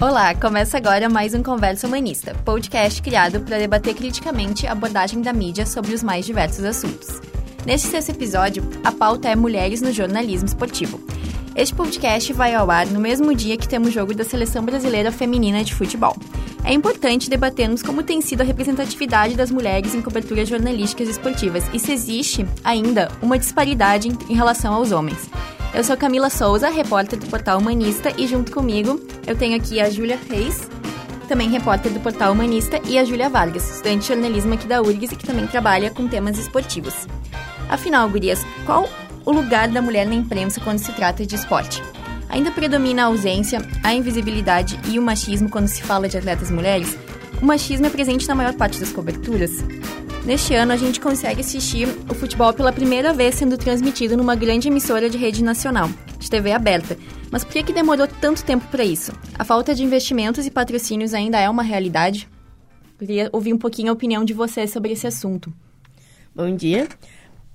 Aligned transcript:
Olá, 0.00 0.34
começa 0.34 0.78
agora 0.78 1.10
mais 1.10 1.34
um 1.34 1.42
Conversa 1.42 1.86
Humanista, 1.86 2.34
podcast 2.42 3.02
criado 3.02 3.40
para 3.40 3.58
debater 3.58 3.94
criticamente 3.94 4.66
a 4.66 4.72
abordagem 4.72 5.20
da 5.20 5.30
mídia 5.30 5.66
sobre 5.66 5.92
os 5.92 6.02
mais 6.02 6.24
diversos 6.24 6.64
assuntos. 6.64 7.20
Neste 7.66 7.88
sexto 7.88 8.08
episódio, 8.08 8.62
a 8.82 8.90
pauta 8.90 9.28
é 9.28 9.36
Mulheres 9.36 9.82
no 9.82 9.92
Jornalismo 9.92 10.48
Esportivo. 10.48 10.98
Este 11.54 11.74
podcast 11.74 12.32
vai 12.32 12.54
ao 12.54 12.70
ar 12.70 12.86
no 12.86 12.98
mesmo 12.98 13.34
dia 13.34 13.58
que 13.58 13.68
temos 13.68 13.90
o 13.90 13.92
jogo 13.92 14.14
da 14.14 14.24
Seleção 14.24 14.64
Brasileira 14.64 15.12
Feminina 15.12 15.62
de 15.62 15.74
Futebol. 15.74 16.16
É 16.64 16.72
importante 16.72 17.28
debatermos 17.28 17.82
como 17.82 18.02
tem 18.02 18.22
sido 18.22 18.40
a 18.40 18.44
representatividade 18.44 19.36
das 19.36 19.50
mulheres 19.50 19.94
em 19.94 20.00
coberturas 20.00 20.48
jornalísticas 20.48 21.10
esportivas 21.10 21.64
e 21.74 21.78
se 21.78 21.92
existe, 21.92 22.46
ainda, 22.64 23.12
uma 23.20 23.38
disparidade 23.38 24.08
em 24.08 24.34
relação 24.34 24.72
aos 24.72 24.92
homens. 24.92 25.28
Eu 25.72 25.84
sou 25.84 25.96
Camila 25.96 26.28
Souza, 26.28 26.68
repórter 26.68 27.16
do 27.16 27.26
Portal 27.26 27.58
Humanista, 27.58 28.12
e 28.18 28.26
junto 28.26 28.50
comigo 28.50 29.00
eu 29.24 29.36
tenho 29.36 29.56
aqui 29.56 29.80
a 29.80 29.88
Júlia 29.88 30.18
Reis, 30.28 30.68
também 31.28 31.48
repórter 31.48 31.92
do 31.92 32.00
Portal 32.00 32.32
Humanista, 32.32 32.80
e 32.88 32.98
a 32.98 33.04
Júlia 33.04 33.28
Vargas, 33.28 33.70
estudante 33.70 34.00
de 34.00 34.08
jornalismo 34.08 34.54
aqui 34.54 34.66
da 34.66 34.82
URGS 34.82 35.12
e 35.12 35.16
que 35.16 35.24
também 35.24 35.46
trabalha 35.46 35.90
com 35.90 36.08
temas 36.08 36.38
esportivos. 36.38 37.06
Afinal, 37.68 38.08
gurias, 38.10 38.44
qual 38.66 38.88
o 39.24 39.30
lugar 39.30 39.68
da 39.68 39.80
mulher 39.80 40.06
na 40.06 40.14
imprensa 40.14 40.60
quando 40.60 40.78
se 40.78 40.90
trata 40.92 41.24
de 41.24 41.36
esporte? 41.36 41.80
Ainda 42.28 42.50
predomina 42.50 43.02
a 43.02 43.06
ausência, 43.06 43.62
a 43.84 43.94
invisibilidade 43.94 44.78
e 44.88 44.98
o 44.98 45.02
machismo 45.02 45.48
quando 45.48 45.68
se 45.68 45.82
fala 45.84 46.08
de 46.08 46.18
atletas 46.18 46.50
mulheres? 46.50 46.98
O 47.40 47.46
machismo 47.46 47.86
é 47.86 47.90
presente 47.90 48.26
na 48.26 48.34
maior 48.34 48.54
parte 48.54 48.80
das 48.80 48.92
coberturas? 48.92 49.52
Neste 50.24 50.54
ano, 50.54 50.72
a 50.72 50.76
gente 50.76 51.00
consegue 51.00 51.40
assistir 51.40 51.88
o 52.08 52.14
futebol 52.14 52.52
pela 52.52 52.72
primeira 52.72 53.12
vez 53.12 53.36
sendo 53.36 53.56
transmitido 53.56 54.18
numa 54.18 54.34
grande 54.34 54.68
emissora 54.68 55.08
de 55.08 55.16
rede 55.16 55.42
nacional, 55.42 55.88
de 56.18 56.28
TV 56.28 56.52
aberta. 56.52 56.96
Mas 57.30 57.42
por 57.42 57.52
que, 57.52 57.62
que 57.62 57.72
demorou 57.72 58.06
tanto 58.06 58.44
tempo 58.44 58.66
para 58.68 58.84
isso? 58.84 59.12
A 59.38 59.44
falta 59.44 59.74
de 59.74 59.82
investimentos 59.82 60.46
e 60.46 60.50
patrocínios 60.50 61.14
ainda 61.14 61.40
é 61.40 61.48
uma 61.48 61.62
realidade? 61.62 62.28
Queria 62.98 63.30
ouvir 63.32 63.54
um 63.54 63.58
pouquinho 63.58 63.90
a 63.90 63.94
opinião 63.94 64.22
de 64.22 64.34
vocês 64.34 64.70
sobre 64.70 64.92
esse 64.92 65.06
assunto. 65.06 65.50
Bom 66.34 66.54
dia. 66.54 66.86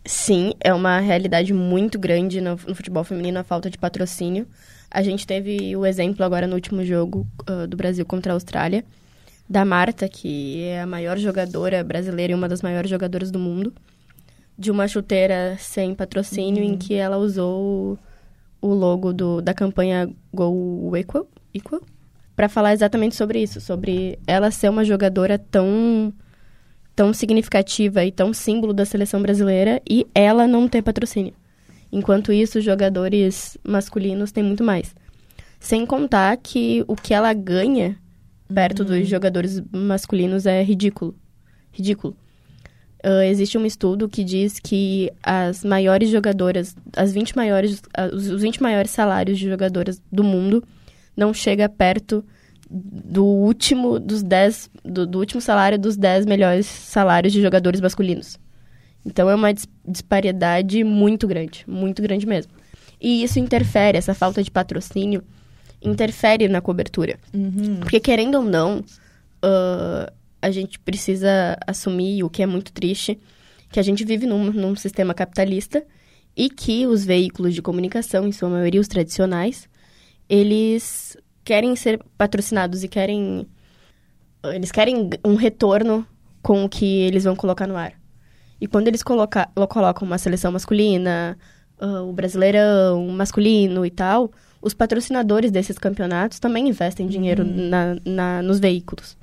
Sim, 0.04 0.54
é 0.60 0.74
uma 0.74 1.00
realidade 1.00 1.54
muito 1.54 2.00
grande 2.00 2.42
no, 2.42 2.52
no 2.68 2.76
futebol 2.76 3.04
feminino 3.04 3.40
a 3.40 3.44
falta 3.44 3.70
de 3.70 3.78
patrocínio. 3.78 4.48
A 4.90 5.04
gente 5.04 5.28
teve 5.28 5.76
o 5.76 5.86
exemplo 5.86 6.26
agora 6.26 6.48
no 6.48 6.56
último 6.56 6.84
jogo 6.84 7.28
uh, 7.48 7.68
do 7.68 7.78
Brasil 7.78 8.06
contra 8.06 8.34
a 8.34 8.36
Austrália, 8.36 8.84
da 9.50 9.64
Marta, 9.64 10.10
que 10.10 10.64
é 10.64 10.82
a 10.82 10.88
maior 10.88 11.18
jogadora 11.18 11.84
brasileira 11.84 12.32
e 12.34 12.36
uma 12.36 12.50
das 12.50 12.62
maiores 12.62 12.90
jogadoras 12.90 13.32
do 13.32 13.40
mundo, 13.40 13.74
de 14.58 14.72
uma 14.72 14.88
chuteira 14.88 15.56
sem 15.60 15.94
patrocínio 15.94 16.64
uhum. 16.64 16.74
em 16.74 16.78
que 16.78 16.96
ela 16.96 17.18
usou 17.18 18.00
o, 18.62 18.68
logo 18.68 19.14
do, 19.14 19.42
da 19.42 19.54
campanha 19.54 20.10
Go 20.34 20.96
Equal, 20.96 21.28
Equal 21.54 21.82
para 22.36 22.50
falar 22.50 22.74
exatamente 22.74 23.16
sobre 23.16 23.42
isso, 23.42 23.62
sobre 23.62 24.20
ela 24.28 24.52
ser 24.52 24.70
uma 24.70 24.84
jogadora 24.84 25.38
tão 25.38 26.14
tão 26.96 27.14
significativa 27.14 28.06
e 28.06 28.12
tão 28.12 28.34
símbolo 28.34 28.74
da 28.74 28.86
seleção 28.86 29.22
brasileira 29.22 29.82
e 29.90 30.08
ela 30.16 30.48
não 30.48 30.68
ter 30.68 30.82
patrocínio. 30.82 31.34
Enquanto 31.92 32.32
isso, 32.32 32.60
os 32.60 32.64
jogadores 32.64 33.58
masculinos 33.64 34.32
têm 34.32 34.44
muito 34.44 34.64
mais. 34.64 34.96
Sem 35.60 35.86
contar 35.86 36.38
que 36.38 36.86
o 36.88 36.96
que 36.96 37.14
ela 37.14 37.34
ganha 37.34 37.98
perto 38.54 38.82
uhum. 38.82 38.86
dos 38.86 39.08
jogadores 39.08 39.62
masculinos 39.72 40.46
é 40.46 40.64
ridículo. 40.64 41.16
Ridículo. 41.72 42.16
Uh, 43.04 43.22
existe 43.22 43.58
um 43.58 43.66
estudo 43.66 44.10
que 44.10 44.24
diz 44.24 44.60
que 44.60 45.12
as 45.22 45.64
maiores 45.64 46.10
jogadoras, 46.10 46.76
as 46.96 47.14
20 47.14 47.36
maiores, 47.36 47.80
uh, 47.80 48.16
os, 48.16 48.28
os 48.30 48.42
20 48.42 48.62
maiores 48.64 48.90
salários 48.90 49.38
de 49.38 49.48
jogadoras 49.48 50.02
do 50.12 50.24
mundo 50.24 50.64
não 51.16 51.34
chega 51.34 51.70
perto 51.70 52.26
do 52.70 53.24
último 53.24 54.00
dos 54.00 54.24
10 54.24 54.72
do, 54.84 55.06
do, 55.06 55.20
último 55.20 55.40
salário 55.40 55.78
dos 55.78 55.96
10 55.96 56.26
melhores 56.26 56.66
salários 56.66 57.32
de 57.32 57.42
jogadores 57.42 57.80
masculinos. 57.80 58.40
Então 59.06 59.30
é 59.30 59.36
uma 59.36 59.54
disparidade 59.88 60.84
muito 60.84 61.28
grande, 61.28 61.64
muito 61.68 62.02
grande 62.02 62.26
mesmo. 62.26 62.52
E 63.00 63.24
isso 63.24 63.38
interfere, 63.38 64.00
essa 64.00 64.16
falta 64.16 64.42
de 64.42 64.50
patrocínio 64.50 65.24
interfere 65.88 66.48
na 66.48 66.62
cobertura. 66.62 67.20
Uhum. 67.34 67.80
Porque, 67.80 68.00
querendo 68.00 68.36
ou 68.36 68.44
não, 68.44 68.80
uh, 68.80 70.12
a 70.42 70.52
gente 70.52 70.80
precisa 70.80 71.58
assumir, 71.66 72.24
o 72.24 72.30
que 72.30 72.44
é 72.44 72.46
muito 72.46 72.72
triste, 72.72 73.20
que 73.72 73.80
a 73.80 73.84
gente 73.84 74.06
vive 74.06 74.26
num, 74.26 74.52
num 74.52 74.76
sistema 74.76 75.14
capitalista 75.14 75.84
e 76.36 76.50
que 76.50 76.86
os 76.86 77.06
veículos 77.06 77.54
de 77.54 77.62
comunicação, 77.62 78.28
em 78.28 78.32
sua 78.32 78.50
maioria 78.50 78.82
os 78.82 78.88
tradicionais, 78.88 79.68
eles 80.30 81.18
querem 81.44 81.76
ser 81.76 82.00
patrocinados 82.18 82.84
e 82.84 82.88
querem. 82.88 83.48
Eles 84.44 84.72
querem 84.72 85.10
um 85.24 85.36
retorno 85.36 86.06
com 86.42 86.66
o 86.66 86.70
que 86.70 87.02
eles 87.02 87.24
vão 87.24 87.36
colocar 87.36 87.66
no 87.66 87.76
ar. 87.76 87.94
E 88.62 88.68
quando 88.68 88.88
eles 88.88 89.02
coloca, 89.02 89.50
colocam 89.70 90.08
uma 90.08 90.18
seleção 90.18 90.52
masculina, 90.52 91.38
uh, 91.82 92.08
o 92.08 92.14
brasileirão 92.14 93.08
masculino 93.10 93.86
e 93.86 93.90
tal, 93.90 94.32
os 94.62 94.74
patrocinadores 94.74 95.52
desses 95.52 95.78
campeonatos 95.78 96.40
também 96.40 96.68
investem 96.68 97.08
dinheiro 97.08 97.44
uhum. 97.44 97.70
na, 97.70 97.98
na, 98.06 98.42
nos 98.42 98.60
veículos. 98.60 99.18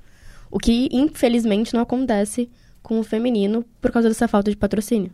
O 0.50 0.59
que, 0.59 0.88
infelizmente, 0.93 1.75
não 1.75 1.81
acontece 1.81 2.50
com 2.82 3.00
o 3.00 3.03
feminino 3.03 3.65
por 3.81 3.91
causa 3.91 4.09
dessa 4.09 4.28
falta 4.28 4.50
de 4.50 4.56
patrocínio. 4.56 5.10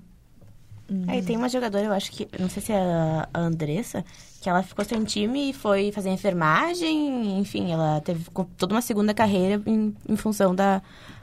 Uhum. 0.91 1.05
É, 1.07 1.21
tem 1.21 1.37
uma 1.37 1.49
jogadora, 1.49 1.85
eu 1.85 1.93
acho 1.93 2.11
que, 2.11 2.27
não 2.39 2.49
sei 2.49 2.63
se 2.63 2.73
é 2.73 2.79
a 2.79 3.29
Andressa, 3.35 4.05
que 4.41 4.49
ela 4.49 4.63
ficou 4.63 4.85
sem 4.85 5.05
time 5.05 5.51
e 5.51 5.53
foi 5.53 5.93
fazer 5.93 6.09
enfermagem, 6.09 7.39
enfim, 7.39 7.71
ela 7.71 8.01
teve 8.01 8.25
toda 8.57 8.75
uma 8.75 8.81
segunda 8.81 9.13
carreira 9.13 9.63
em, 9.67 9.95
em 10.09 10.17
função 10.17 10.55
da 10.55 10.81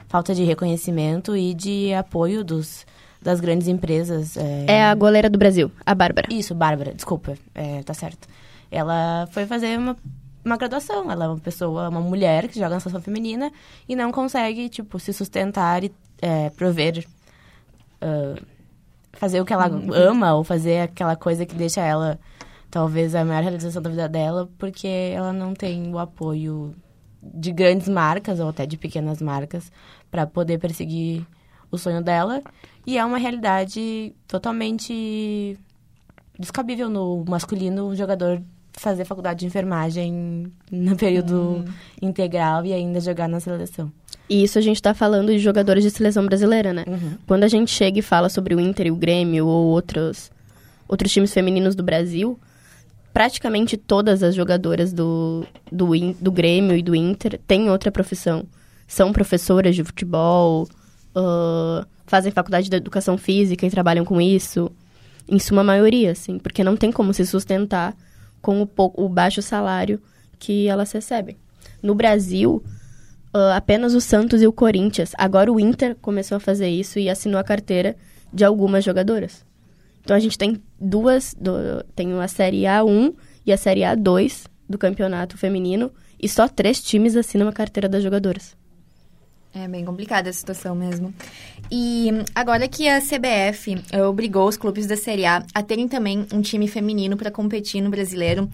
falta 0.08 0.34
de 0.34 0.44
reconhecimento 0.44 1.36
e 1.36 1.52
de 1.52 1.92
apoio 1.94 2.44
dos, 2.44 2.86
das 3.20 3.40
grandes 3.40 3.66
empresas. 3.66 4.36
É... 4.36 4.64
é 4.68 4.84
a 4.84 4.94
goleira 4.94 5.28
do 5.28 5.38
Brasil, 5.38 5.70
a 5.84 5.94
Bárbara. 5.94 6.28
Isso, 6.30 6.54
Bárbara, 6.54 6.94
desculpa, 6.94 7.36
é, 7.54 7.82
tá 7.82 7.92
certo. 7.92 8.28
Ela 8.70 9.28
foi 9.30 9.46
fazer 9.46 9.78
uma, 9.78 9.96
uma 10.44 10.56
graduação. 10.56 11.10
Ela 11.10 11.26
é 11.26 11.28
uma 11.28 11.38
pessoa, 11.38 11.88
uma 11.88 12.00
mulher 12.00 12.48
que 12.48 12.58
joga 12.58 12.74
na 12.74 12.80
seleção 12.80 13.00
feminina 13.00 13.50
e 13.88 13.96
não 13.96 14.12
consegue, 14.12 14.68
tipo, 14.68 14.98
se 14.98 15.12
sustentar 15.12 15.84
e 15.84 15.92
é, 16.20 16.50
prover. 16.50 17.06
Uh, 18.02 18.44
fazer 19.16 19.40
o 19.40 19.44
que 19.44 19.52
ela 19.52 19.68
uhum. 19.68 19.92
ama 19.92 20.34
ou 20.34 20.44
fazer 20.44 20.80
aquela 20.80 21.16
coisa 21.16 21.46
que 21.46 21.54
deixa 21.54 21.80
ela, 21.80 22.18
talvez, 22.70 23.14
a 23.14 23.24
maior 23.24 23.42
realização 23.42 23.82
da 23.82 23.90
vida 23.90 24.08
dela, 24.08 24.48
porque 24.58 24.86
ela 24.86 25.32
não 25.32 25.54
tem 25.54 25.92
o 25.92 25.98
apoio 25.98 26.74
de 27.22 27.50
grandes 27.50 27.88
marcas 27.88 28.38
ou 28.38 28.48
até 28.48 28.66
de 28.66 28.76
pequenas 28.76 29.20
marcas 29.20 29.72
para 30.10 30.26
poder 30.26 30.58
perseguir 30.58 31.26
o 31.70 31.78
sonho 31.78 32.02
dela. 32.02 32.42
E 32.86 32.98
é 32.98 33.04
uma 33.04 33.18
realidade 33.18 34.14
totalmente 34.28 35.58
descabível 36.38 36.88
no 36.88 37.24
masculino, 37.26 37.86
o 37.88 37.96
jogador 37.96 38.42
fazer 38.76 39.04
faculdade 39.04 39.40
de 39.40 39.46
enfermagem 39.46 40.52
no 40.70 40.96
período 40.96 41.34
uhum. 41.34 41.64
integral 42.00 42.64
e 42.64 42.72
ainda 42.72 43.00
jogar 43.00 43.28
na 43.28 43.40
seleção. 43.40 43.90
E 44.28 44.42
isso 44.42 44.58
a 44.58 44.62
gente 44.62 44.76
está 44.76 44.92
falando 44.92 45.32
de 45.32 45.38
jogadores 45.38 45.82
de 45.82 45.90
seleção 45.90 46.26
brasileira, 46.26 46.72
né? 46.72 46.84
Uhum. 46.86 47.16
Quando 47.26 47.44
a 47.44 47.48
gente 47.48 47.70
chega 47.70 47.98
e 47.98 48.02
fala 48.02 48.28
sobre 48.28 48.54
o 48.54 48.60
Inter 48.60 48.88
e 48.88 48.90
o 48.90 48.96
Grêmio 48.96 49.46
ou 49.46 49.66
outros, 49.66 50.30
outros 50.86 51.10
times 51.12 51.32
femininos 51.32 51.74
do 51.74 51.82
Brasil, 51.82 52.38
praticamente 53.14 53.78
todas 53.78 54.22
as 54.22 54.34
jogadoras 54.34 54.92
do, 54.92 55.46
do, 55.72 55.88
do 56.20 56.30
Grêmio 56.30 56.76
e 56.76 56.82
do 56.82 56.94
Inter 56.94 57.40
têm 57.46 57.70
outra 57.70 57.90
profissão. 57.90 58.44
São 58.86 59.12
professoras 59.12 59.74
de 59.74 59.82
futebol, 59.82 60.68
uh, 61.16 61.86
fazem 62.06 62.30
faculdade 62.30 62.68
de 62.68 62.76
educação 62.76 63.16
física 63.16 63.64
e 63.64 63.70
trabalham 63.70 64.04
com 64.04 64.20
isso. 64.20 64.70
Em 65.28 65.38
suma 65.38 65.64
maioria, 65.64 66.12
assim, 66.12 66.38
porque 66.38 66.62
não 66.62 66.76
tem 66.76 66.92
como 66.92 67.12
se 67.12 67.24
sustentar 67.26 67.96
com 68.46 68.62
o, 68.62 68.92
o 68.94 69.08
baixo 69.08 69.42
salário 69.42 70.00
que 70.38 70.68
elas 70.68 70.92
recebem. 70.92 71.36
No 71.82 71.96
Brasil, 71.96 72.62
uh, 73.34 73.52
apenas 73.56 73.92
o 73.92 74.00
Santos 74.00 74.40
e 74.40 74.46
o 74.46 74.52
Corinthians. 74.52 75.10
Agora 75.18 75.52
o 75.52 75.58
Inter 75.58 75.96
começou 75.96 76.36
a 76.36 76.40
fazer 76.40 76.68
isso 76.68 77.00
e 77.00 77.10
assinou 77.10 77.40
a 77.40 77.44
carteira 77.44 77.96
de 78.32 78.44
algumas 78.44 78.84
jogadoras. 78.84 79.44
Então 80.00 80.16
a 80.16 80.20
gente 80.20 80.38
tem 80.38 80.62
duas, 80.80 81.34
do, 81.36 81.82
tem 81.96 82.12
a 82.20 82.28
Série 82.28 82.62
A1 82.62 83.16
e 83.44 83.52
a 83.52 83.56
Série 83.56 83.80
A2 83.80 84.46
do 84.68 84.78
campeonato 84.78 85.36
feminino 85.36 85.90
e 86.22 86.28
só 86.28 86.46
três 86.46 86.80
times 86.80 87.16
assinam 87.16 87.48
a 87.48 87.52
carteira 87.52 87.88
das 87.88 88.04
jogadoras. 88.04 88.56
É 89.58 89.66
bem 89.66 89.86
complicada 89.86 90.28
a 90.28 90.32
situação 90.34 90.74
mesmo. 90.74 91.14
E 91.72 92.10
agora 92.34 92.68
que 92.68 92.86
a 92.86 93.00
CBF 93.00 93.82
eh, 93.90 94.02
obrigou 94.02 94.46
os 94.46 94.56
clubes 94.58 94.86
da 94.86 94.98
Série 94.98 95.24
A 95.24 95.42
a 95.54 95.62
terem 95.62 95.88
também 95.88 96.26
um 96.30 96.42
time 96.42 96.68
feminino 96.68 97.16
para 97.16 97.30
competir 97.30 97.80
no 97.80 97.88
brasileiro, 97.88 98.50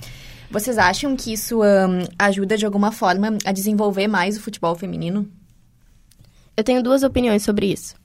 vocês 0.49 0.78
acham 0.78 1.16
que 1.16 1.32
isso 1.32 1.60
um, 1.60 2.06
ajuda 2.16 2.56
de 2.56 2.64
alguma 2.64 2.93
forma 2.93 3.37
a 3.44 3.50
desenvolver 3.50 4.06
mais 4.06 4.37
o 4.37 4.40
futebol 4.40 4.76
feminino? 4.76 5.28
Eu 6.56 6.62
tenho 6.62 6.82
duas 6.82 7.02
opiniões 7.02 7.43
sobre 7.43 7.72
isso. 7.72 7.96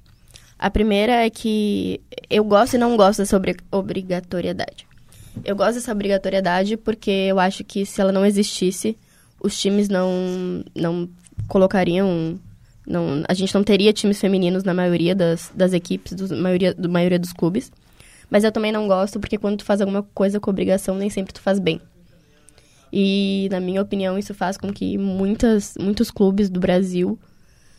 A 0.57 0.71
primeira 0.71 1.23
é 1.23 1.29
que 1.29 2.01
eu 2.27 2.43
gosto 2.43 2.73
e 2.73 2.79
não 2.79 2.97
gosto 2.97 3.19
dessa 3.19 3.39
obrigatoriedade. 3.71 4.87
Eu 5.45 5.55
gosto 5.55 5.75
dessa 5.75 5.91
obrigatoriedade 5.91 6.77
porque 6.77 7.11
eu 7.11 7.39
acho 7.39 7.63
que 7.63 7.85
se 7.85 8.01
ela 8.01 8.11
não 8.11 8.25
existisse, 8.25 8.97
os 9.39 9.59
times 9.59 9.87
não, 9.87 10.63
não 10.73 11.07
colocariam. 11.47 12.39
Não, 12.87 13.23
a 13.27 13.33
gente 13.33 13.53
não 13.53 13.63
teria 13.63 13.91
times 13.91 14.19
femininos 14.19 14.63
na 14.63 14.73
maioria 14.73 15.13
das, 15.13 15.51
das 15.53 15.73
equipes, 15.73 16.13
dos, 16.13 16.31
maioria, 16.31 16.73
do 16.73 16.89
maioria 16.89 17.19
dos 17.19 17.33
clubes. 17.33 17.71
Mas 18.29 18.43
eu 18.43 18.51
também 18.51 18.71
não 18.71 18.87
gosto, 18.87 19.19
porque 19.19 19.37
quando 19.37 19.57
tu 19.57 19.65
faz 19.65 19.81
alguma 19.81 20.03
coisa 20.13 20.39
com 20.39 20.49
obrigação, 20.49 20.95
nem 20.95 21.09
sempre 21.09 21.33
tu 21.33 21.41
faz 21.41 21.59
bem. 21.59 21.81
E, 22.91 23.47
na 23.51 23.59
minha 23.59 23.81
opinião, 23.81 24.17
isso 24.17 24.33
faz 24.33 24.57
com 24.57 24.71
que 24.71 24.97
muitas, 24.97 25.75
muitos 25.79 26.09
clubes 26.09 26.49
do 26.49 26.59
Brasil 26.59 27.19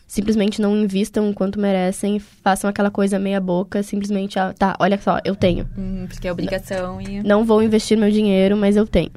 simplesmente 0.07 0.59
não 0.59 0.75
invistam 0.75 1.29
o 1.29 1.33
quanto 1.33 1.59
merecem, 1.59 2.19
façam 2.19 2.67
aquela 2.67 2.89
coisa 2.89 3.19
meia 3.19 3.39
boca, 3.39 3.83
simplesmente, 3.83 4.39
ah, 4.39 4.53
tá, 4.57 4.75
olha 4.79 4.99
só, 4.99 5.19
eu 5.23 5.35
tenho. 5.35 5.69
Hum, 5.77 6.07
porque 6.07 6.27
é 6.27 6.31
obrigação 6.31 6.99
e... 6.99 7.21
Não 7.21 7.45
vou 7.45 7.61
investir 7.61 7.95
meu 7.95 8.09
dinheiro, 8.09 8.57
mas 8.57 8.75
eu 8.75 8.87
tenho. 8.87 9.11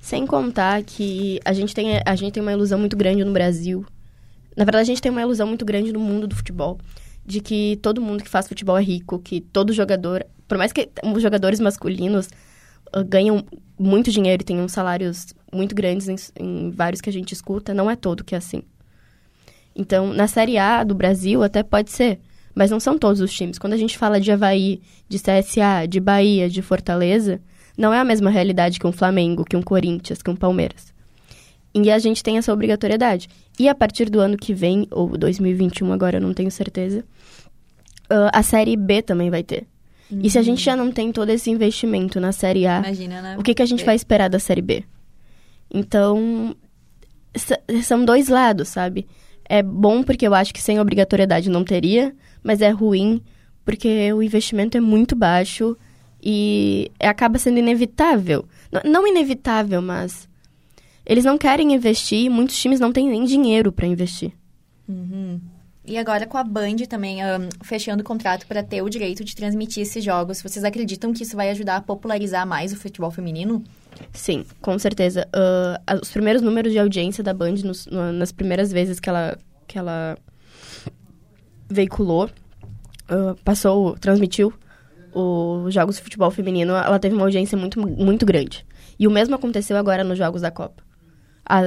Sem 0.00 0.26
contar 0.26 0.82
que 0.82 1.38
a 1.44 1.52
gente 1.52 1.74
tem, 1.74 2.00
a 2.04 2.16
gente 2.16 2.32
tem 2.32 2.42
uma 2.42 2.52
ilusão 2.52 2.78
muito 2.78 2.96
grande 2.96 3.24
no 3.24 3.32
Brasil. 3.32 3.86
Na 4.56 4.64
verdade, 4.64 4.82
a 4.82 4.84
gente 4.84 5.02
tem 5.02 5.10
uma 5.10 5.22
ilusão 5.22 5.46
muito 5.46 5.64
grande 5.64 5.92
no 5.92 6.00
mundo 6.00 6.26
do 6.26 6.36
futebol. 6.36 6.78
De 7.24 7.40
que 7.40 7.78
todo 7.82 8.00
mundo 8.00 8.22
que 8.22 8.28
faz 8.28 8.48
futebol 8.48 8.78
é 8.78 8.82
rico, 8.82 9.18
que 9.18 9.40
todo 9.40 9.72
jogador... 9.72 10.26
Por 10.48 10.58
mais 10.58 10.72
que 10.72 10.90
os 11.04 11.22
jogadores 11.22 11.60
masculinos 11.60 12.28
uh, 12.94 13.04
ganham 13.04 13.44
muito 13.78 14.10
dinheiro 14.10 14.42
e 14.42 14.44
tenham 14.44 14.66
salários 14.68 15.32
muito 15.52 15.74
grandes 15.74 16.08
em, 16.08 16.16
em 16.38 16.70
vários 16.70 17.00
que 17.00 17.08
a 17.08 17.12
gente 17.12 17.32
escuta, 17.32 17.72
não 17.72 17.90
é 17.90 17.96
todo 17.96 18.24
que 18.24 18.34
é 18.34 18.38
assim. 18.38 18.62
Então, 19.74 20.12
na 20.12 20.26
Série 20.26 20.58
A 20.58 20.82
do 20.82 20.94
Brasil 20.94 21.42
até 21.42 21.62
pode 21.62 21.90
ser, 21.90 22.18
mas 22.54 22.70
não 22.70 22.80
são 22.80 22.98
todos 22.98 23.20
os 23.20 23.32
times. 23.32 23.58
Quando 23.58 23.74
a 23.74 23.76
gente 23.76 23.96
fala 23.96 24.20
de 24.20 24.30
Havaí, 24.32 24.80
de 25.08 25.18
CSA, 25.18 25.86
de 25.88 26.00
Bahia, 26.00 26.48
de 26.48 26.60
Fortaleza, 26.60 27.40
não 27.78 27.92
é 27.94 27.98
a 27.98 28.04
mesma 28.04 28.30
realidade 28.30 28.78
que 28.78 28.86
um 28.86 28.92
Flamengo, 28.92 29.44
que 29.44 29.56
um 29.56 29.62
Corinthians, 29.62 30.20
que 30.20 30.30
um 30.30 30.36
Palmeiras. 30.36 30.92
E 31.74 31.90
a 31.90 31.98
gente 31.98 32.22
tem 32.22 32.38
essa 32.38 32.52
obrigatoriedade. 32.52 33.28
E 33.58 33.68
a 33.68 33.74
partir 33.74 34.10
do 34.10 34.20
ano 34.20 34.36
que 34.36 34.52
vem, 34.52 34.86
ou 34.90 35.16
2021 35.16 35.92
agora, 35.92 36.16
eu 36.16 36.20
não 36.20 36.34
tenho 36.34 36.50
certeza, 36.50 37.04
uh, 38.10 38.30
a 38.32 38.42
Série 38.42 38.76
B 38.76 39.02
também 39.02 39.30
vai 39.30 39.42
ter. 39.42 39.66
Uhum. 40.10 40.20
E 40.22 40.30
se 40.30 40.38
a 40.38 40.42
gente 40.42 40.62
já 40.62 40.74
não 40.74 40.90
tem 40.90 41.12
todo 41.12 41.30
esse 41.30 41.50
investimento 41.50 42.18
na 42.18 42.32
Série 42.32 42.66
A, 42.66 42.78
Imagina, 42.78 43.22
né? 43.22 43.36
o 43.38 43.42
que, 43.42 43.54
que 43.54 43.62
a 43.62 43.66
gente 43.66 43.84
vai 43.84 43.94
esperar 43.94 44.28
da 44.28 44.38
Série 44.38 44.62
B? 44.62 44.84
Então, 45.72 46.56
são 47.82 48.04
dois 48.04 48.28
lados, 48.28 48.68
sabe? 48.68 49.06
É 49.48 49.62
bom 49.62 50.02
porque 50.02 50.26
eu 50.26 50.34
acho 50.34 50.52
que 50.52 50.60
sem 50.60 50.80
obrigatoriedade 50.80 51.48
não 51.48 51.64
teria, 51.64 52.14
mas 52.42 52.60
é 52.60 52.70
ruim 52.70 53.22
porque 53.64 54.12
o 54.12 54.22
investimento 54.22 54.76
é 54.76 54.80
muito 54.80 55.14
baixo 55.14 55.76
e 56.22 56.90
acaba 57.00 57.38
sendo 57.38 57.58
inevitável. 57.58 58.44
Não 58.84 59.06
inevitável, 59.06 59.80
mas 59.80 60.28
eles 61.04 61.24
não 61.24 61.38
querem 61.38 61.74
investir 61.74 62.24
e 62.24 62.28
muitos 62.28 62.58
times 62.58 62.80
não 62.80 62.92
têm 62.92 63.08
nem 63.08 63.24
dinheiro 63.24 63.72
para 63.72 63.86
investir. 63.86 64.32
Uhum. 64.88 65.40
E 65.84 65.96
agora 65.96 66.26
com 66.26 66.36
a 66.36 66.44
Band 66.44 66.76
também 66.88 67.18
um, 67.24 67.48
fechando 67.62 68.02
o 68.02 68.04
contrato 68.04 68.46
para 68.46 68.62
ter 68.62 68.82
o 68.82 68.88
direito 68.88 69.24
de 69.24 69.34
transmitir 69.34 69.82
esses 69.82 70.04
jogos, 70.04 70.42
vocês 70.42 70.64
acreditam 70.64 71.12
que 71.12 71.22
isso 71.22 71.34
vai 71.34 71.50
ajudar 71.50 71.76
a 71.76 71.80
popularizar 71.80 72.46
mais 72.46 72.72
o 72.72 72.76
futebol 72.76 73.10
feminino? 73.10 73.64
Sim, 74.12 74.44
com 74.60 74.78
certeza. 74.78 75.26
Uh, 75.34 76.00
os 76.00 76.10
primeiros 76.10 76.42
números 76.42 76.70
de 76.72 76.78
audiência 76.78 77.24
da 77.24 77.32
Band 77.32 77.54
nos, 77.64 77.86
no, 77.86 78.12
nas 78.12 78.30
primeiras 78.30 78.70
vezes 78.70 79.00
que 79.00 79.08
ela, 79.08 79.36
que 79.66 79.78
ela 79.78 80.16
veiculou, 81.68 82.26
uh, 82.26 83.34
passou, 83.42 83.96
transmitiu 83.98 84.52
os 85.12 85.74
jogos 85.74 85.96
de 85.96 86.02
futebol 86.02 86.30
feminino, 86.30 86.72
ela 86.72 86.98
teve 86.98 87.16
uma 87.16 87.24
audiência 87.24 87.58
muito, 87.58 87.80
muito 87.80 88.24
grande. 88.24 88.64
E 88.98 89.08
o 89.08 89.10
mesmo 89.10 89.34
aconteceu 89.34 89.76
agora 89.76 90.04
nos 90.04 90.16
jogos 90.16 90.42
da 90.42 90.50
Copa. 90.52 90.89
A, 91.44 91.60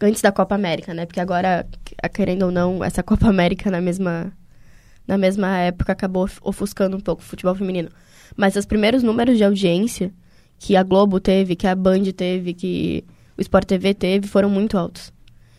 antes 0.00 0.22
da 0.22 0.32
Copa 0.32 0.54
América, 0.54 0.92
né? 0.92 1.06
Porque 1.06 1.20
agora, 1.20 1.66
querendo 2.12 2.44
ou 2.44 2.50
não, 2.50 2.82
essa 2.82 3.02
Copa 3.04 3.28
América 3.28 3.70
na 3.70 3.80
mesma, 3.80 4.32
na 5.06 5.16
mesma 5.16 5.58
época 5.58 5.92
acabou 5.92 6.28
ofuscando 6.42 6.96
um 6.96 7.00
pouco 7.00 7.22
o 7.22 7.24
futebol 7.24 7.54
feminino. 7.54 7.90
Mas 8.36 8.56
os 8.56 8.66
primeiros 8.66 9.02
números 9.02 9.36
de 9.36 9.44
audiência 9.44 10.12
que 10.58 10.76
a 10.76 10.82
Globo 10.82 11.20
teve, 11.20 11.56
que 11.56 11.66
a 11.66 11.74
Band 11.74 12.04
teve, 12.16 12.54
que 12.54 13.04
o 13.36 13.40
Sport 13.40 13.66
TV 13.66 13.94
teve, 13.94 14.26
foram 14.26 14.48
muito 14.48 14.78
altos. 14.78 15.12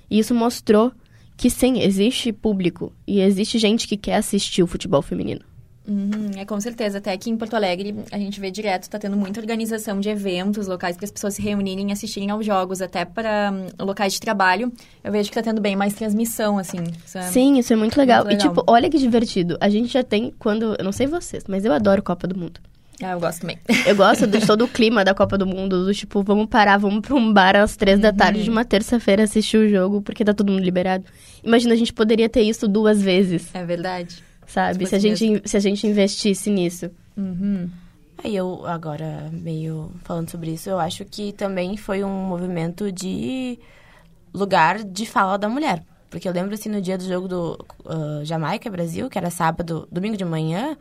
E 0.10 0.20
isso 0.20 0.34
mostrou 0.34 0.92
que 1.38 1.50
sim, 1.50 1.80
existe 1.80 2.32
público 2.32 2.94
e 3.06 3.20
existe 3.20 3.60
gente 3.60 3.88
que 3.88 3.98
quer 3.98 4.16
assistir 4.16 4.64
o 4.64 4.68
futebol 4.68 5.02
feminino. 5.02 5.42
Uhum, 5.88 6.32
é 6.38 6.46
com 6.46 6.60
certeza. 6.60 6.98
Até 6.98 7.12
aqui 7.12 7.30
em 7.30 7.38
Porto 7.38 7.56
Alegre, 7.56 7.96
a 8.12 8.18
gente 8.18 8.40
vê 8.40 8.50
direto, 8.50 8.84
está 8.84 8.98
tendo 8.98 9.16
muita 9.16 9.40
organização 9.40 10.00
de 10.00 10.10
eventos 10.10 10.68
locais 10.68 10.96
para 10.96 11.06
as 11.06 11.12
pessoas 11.12 11.36
se 11.36 11.42
reunirem 11.42 11.90
e 11.90 11.92
assistirem 11.92 12.30
aos 12.32 12.46
jogos, 12.46 12.82
até 12.82 13.06
para 13.06 13.54
um, 13.54 13.86
locais 13.86 14.14
de 14.14 14.20
trabalho. 14.20 14.72
Eu 15.04 15.12
vejo 15.12 15.30
que 15.30 15.38
está 15.38 15.52
tendo 15.52 15.62
bem 15.62 15.76
mais 15.76 15.94
transmissão, 15.94 16.58
assim. 16.58 16.84
Isso 17.06 17.18
é 17.18 17.22
Sim, 17.24 17.60
isso 17.60 17.72
é 17.72 17.76
muito 17.76 17.98
legal. 17.98 18.26
muito 18.26 18.34
legal. 18.34 18.48
E, 18.48 18.50
tipo, 18.50 18.64
olha 18.68 18.90
que 18.90 18.98
divertido. 18.98 19.58
A 19.62 19.70
gente 19.70 19.94
já 19.94 20.04
tem, 20.04 20.34
quando. 20.40 20.76
Eu 20.78 20.84
não 20.84 20.92
sei 20.92 21.08
vocês, 21.08 21.44
mas 21.48 21.64
eu 21.66 21.72
adoro 21.72 22.02
Copa 22.02 22.28
do 22.28 22.38
Mundo. 22.38 22.60
Ah, 23.02 23.12
eu 23.12 23.20
gosto 23.20 23.42
também. 23.42 23.58
Eu 23.86 23.96
gosto 23.96 24.26
de 24.26 24.40
todo 24.48 24.64
o 24.64 24.68
clima 24.68 25.04
da 25.04 25.14
Copa 25.14 25.38
do 25.38 25.46
Mundo, 25.46 25.86
do 25.86 25.94
tipo, 25.94 26.24
vamos 26.24 26.48
parar, 26.48 26.78
vamos 26.78 27.02
pra 27.02 27.14
um 27.14 27.32
bar 27.32 27.56
às 27.56 27.76
três 27.76 27.98
uhum. 27.98 28.02
da 28.02 28.14
tarde 28.14 28.44
de 28.44 28.50
uma 28.50 28.64
terça-feira 28.64 29.24
assistir 29.24 29.58
o 29.58 29.70
jogo, 29.70 30.02
porque 30.02 30.24
tá 30.24 30.34
todo 30.34 30.52
mundo 30.52 30.64
liberado. 30.64 31.04
Imagina, 31.44 31.74
a 31.74 31.78
gente 31.78 31.92
poderia 31.92 32.30
ter 32.30 32.42
isso 32.42 32.68
duas 32.68 33.02
vezes. 33.02 33.54
É 33.54 33.66
verdade. 33.66 34.24
Sabe? 34.56 34.88
Se 34.88 34.96
a, 34.96 35.00
gente, 35.00 35.42
se 35.44 35.58
a 35.58 35.60
gente 35.60 35.86
investisse 35.86 36.50
nisso. 36.50 36.90
Uhum. 37.18 37.70
Aí 38.24 38.34
eu, 38.34 38.66
agora, 38.66 39.30
meio 39.30 39.92
falando 40.06 40.30
sobre 40.30 40.52
isso, 40.52 40.70
eu 40.70 40.80
acho 40.80 41.04
que 41.04 41.34
também 41.34 41.76
foi 41.76 42.06
um 42.06 42.24
movimento 42.24 42.90
de 42.90 43.60
lugar 44.34 44.82
de 44.82 45.06
fala 45.06 45.38
da 45.38 45.50
mulher. 45.50 45.84
Porque 46.10 46.26
eu 46.26 46.32
lembro, 46.32 46.54
assim, 46.54 46.70
no 46.70 46.82
dia 46.82 46.98
do 46.98 47.04
jogo 47.04 47.28
do 47.28 47.66
uh, 47.84 48.24
Jamaica-Brasil, 48.24 49.10
que 49.10 49.18
era 49.18 49.30
sábado, 49.30 49.90
domingo 49.92 50.16
de 50.16 50.24
manhã, 50.24 50.78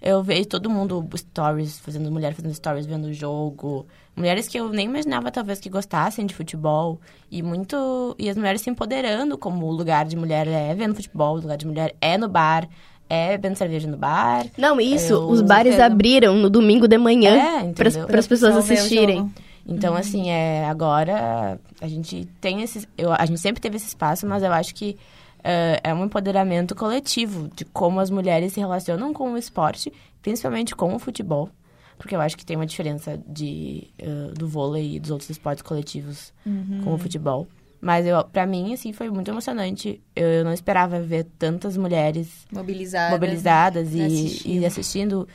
eu 0.00 0.22
vejo 0.22 0.46
todo 0.46 0.70
mundo 0.70 1.04
stories, 1.16 1.80
fazendo 1.80 2.12
mulher 2.12 2.32
fazendo 2.34 2.54
stories, 2.54 2.86
vendo 2.86 3.06
o 3.06 3.12
jogo. 3.12 3.84
Mulheres 4.14 4.46
que 4.46 4.60
eu 4.60 4.68
nem 4.68 4.86
imaginava, 4.86 5.32
talvez, 5.32 5.58
que 5.58 5.68
gostassem 5.68 6.24
de 6.24 6.36
futebol. 6.36 7.00
E 7.28 7.42
muito. 7.42 8.14
E 8.16 8.30
as 8.30 8.36
mulheres 8.36 8.60
se 8.60 8.70
empoderando 8.70 9.36
como 9.36 9.66
o 9.66 9.72
lugar 9.72 10.06
de 10.06 10.16
mulher 10.16 10.46
é 10.46 10.72
vendo 10.72 10.94
futebol, 10.94 11.36
o 11.36 11.40
lugar 11.40 11.56
de 11.56 11.66
mulher 11.66 11.96
é 12.00 12.16
no 12.16 12.28
bar. 12.28 12.68
É 13.10 13.30
bebendo 13.32 13.56
cerveja 13.56 13.88
no 13.88 13.96
bar. 13.96 14.46
Não, 14.56 14.80
isso. 14.80 15.18
Os 15.28 15.40
bares 15.40 15.80
abriram 15.80 16.34
no 16.36 16.50
domingo 16.50 16.86
de 16.86 16.98
manhã 16.98 17.36
é, 17.36 17.72
para 17.72 18.18
as 18.18 18.26
pessoas 18.26 18.56
assistirem. 18.56 19.32
Então, 19.66 19.92
uhum. 19.92 19.98
assim, 19.98 20.30
é, 20.30 20.64
agora 20.66 21.60
a 21.80 21.86
gente 21.86 22.26
tem 22.40 22.62
esse. 22.62 22.88
Eu, 22.96 23.12
a 23.12 23.26
gente 23.26 23.40
sempre 23.40 23.60
teve 23.60 23.76
esse 23.76 23.86
espaço, 23.86 24.26
mas 24.26 24.42
eu 24.42 24.52
acho 24.52 24.74
que 24.74 24.96
uh, 25.38 25.80
é 25.84 25.92
um 25.92 26.04
empoderamento 26.04 26.74
coletivo 26.74 27.50
de 27.54 27.66
como 27.66 28.00
as 28.00 28.08
mulheres 28.08 28.54
se 28.54 28.60
relacionam 28.60 29.12
com 29.12 29.32
o 29.32 29.36
esporte, 29.36 29.92
principalmente 30.22 30.74
com 30.74 30.94
o 30.94 30.98
futebol. 30.98 31.50
Porque 31.98 32.14
eu 32.14 32.20
acho 32.20 32.36
que 32.36 32.46
tem 32.46 32.56
uma 32.56 32.64
diferença 32.64 33.20
de, 33.26 33.88
uh, 34.00 34.32
do 34.32 34.48
vôlei 34.48 34.96
e 34.96 35.00
dos 35.00 35.10
outros 35.10 35.28
esportes 35.28 35.62
coletivos 35.62 36.32
uhum. 36.46 36.80
com 36.84 36.94
o 36.94 36.98
futebol. 36.98 37.46
Mas 37.80 38.06
eu, 38.06 38.22
pra 38.24 38.46
mim, 38.46 38.74
assim, 38.74 38.92
foi 38.92 39.08
muito 39.08 39.30
emocionante. 39.30 40.00
Eu, 40.14 40.26
eu 40.26 40.44
não 40.44 40.52
esperava 40.52 41.00
ver 41.00 41.26
tantas 41.38 41.76
mulheres 41.76 42.46
mobilizadas, 42.52 43.12
mobilizadas 43.12 43.94
e, 43.94 44.02
assistindo. 44.02 44.60
e 44.60 44.66
assistindo. 44.66 45.28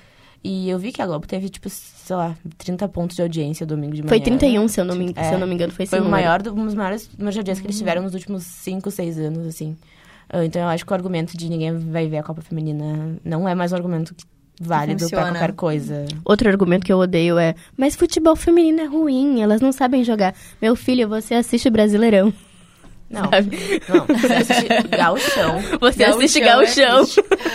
E 0.43 0.69
eu 0.69 0.77
vi 0.77 0.91
que 0.91 1.01
a 1.01 1.05
Globo 1.05 1.25
teve, 1.25 1.47
tipo, 1.47 1.69
sei 1.69 2.15
lá, 2.15 2.35
30 2.57 2.89
pontos 2.89 3.15
de 3.15 3.21
audiência 3.21 3.65
domingo 3.65 3.93
de 3.95 4.01
manhã. 4.01 4.09
Foi 4.09 4.19
31, 4.19 4.67
se 4.67 4.81
eu 4.81 4.83
não 4.83 4.93
me, 4.93 5.13
é, 5.15 5.23
se 5.23 5.33
eu 5.33 5.39
não 5.39 5.47
me 5.47 5.53
engano, 5.53 5.71
foi 5.71 5.85
Foi 5.85 6.01
o 6.01 6.05
maior, 6.05 6.41
um 6.45 6.65
dos 6.65 6.75
maiores 6.75 7.09
números 7.17 7.33
de 7.33 7.39
audiência 7.39 7.62
uhum. 7.62 7.63
que 7.63 7.67
eles 7.67 7.77
tiveram 7.77 8.01
nos 8.01 8.13
últimos 8.13 8.43
5, 8.43 8.91
6 8.91 9.19
anos, 9.19 9.47
assim. 9.47 9.77
Ah, 10.29 10.43
então 10.43 10.62
eu 10.63 10.67
acho 10.67 10.85
que 10.85 10.91
o 10.91 10.95
argumento 10.95 11.38
de 11.38 11.50
ninguém 11.50 11.77
vai 11.77 12.07
ver 12.07 12.17
a 12.17 12.23
Copa 12.23 12.41
Feminina 12.41 13.15
não 13.23 13.47
é 13.47 13.55
mais 13.55 13.71
um 13.71 13.75
argumento 13.75 14.13
válido 14.63 15.10
para 15.10 15.32
qualquer 15.32 15.53
coisa. 15.53 16.05
Outro 16.24 16.50
argumento 16.50 16.86
que 16.86 16.93
eu 16.93 16.98
odeio 16.98 17.38
é: 17.38 17.55
mas 17.77 17.96
futebol 17.96 18.36
feminino 18.36 18.82
é 18.82 18.86
ruim, 18.86 19.41
elas 19.41 19.62
não 19.62 19.72
sabem 19.72 20.03
jogar. 20.03 20.34
Meu 20.62 20.75
filho, 20.75 21.08
você 21.08 21.36
assiste 21.36 21.70
Brasileirão. 21.70 22.34
Não, 23.10 23.29
sabe? 23.29 23.82
não, 23.88 24.05
você 24.08 24.34
assiste 24.34 24.88
Gauchão. 24.88 25.62
Você 25.79 26.03
Gauchão 26.03 26.17
assiste 26.17 26.39
Gauchão. 26.39 27.05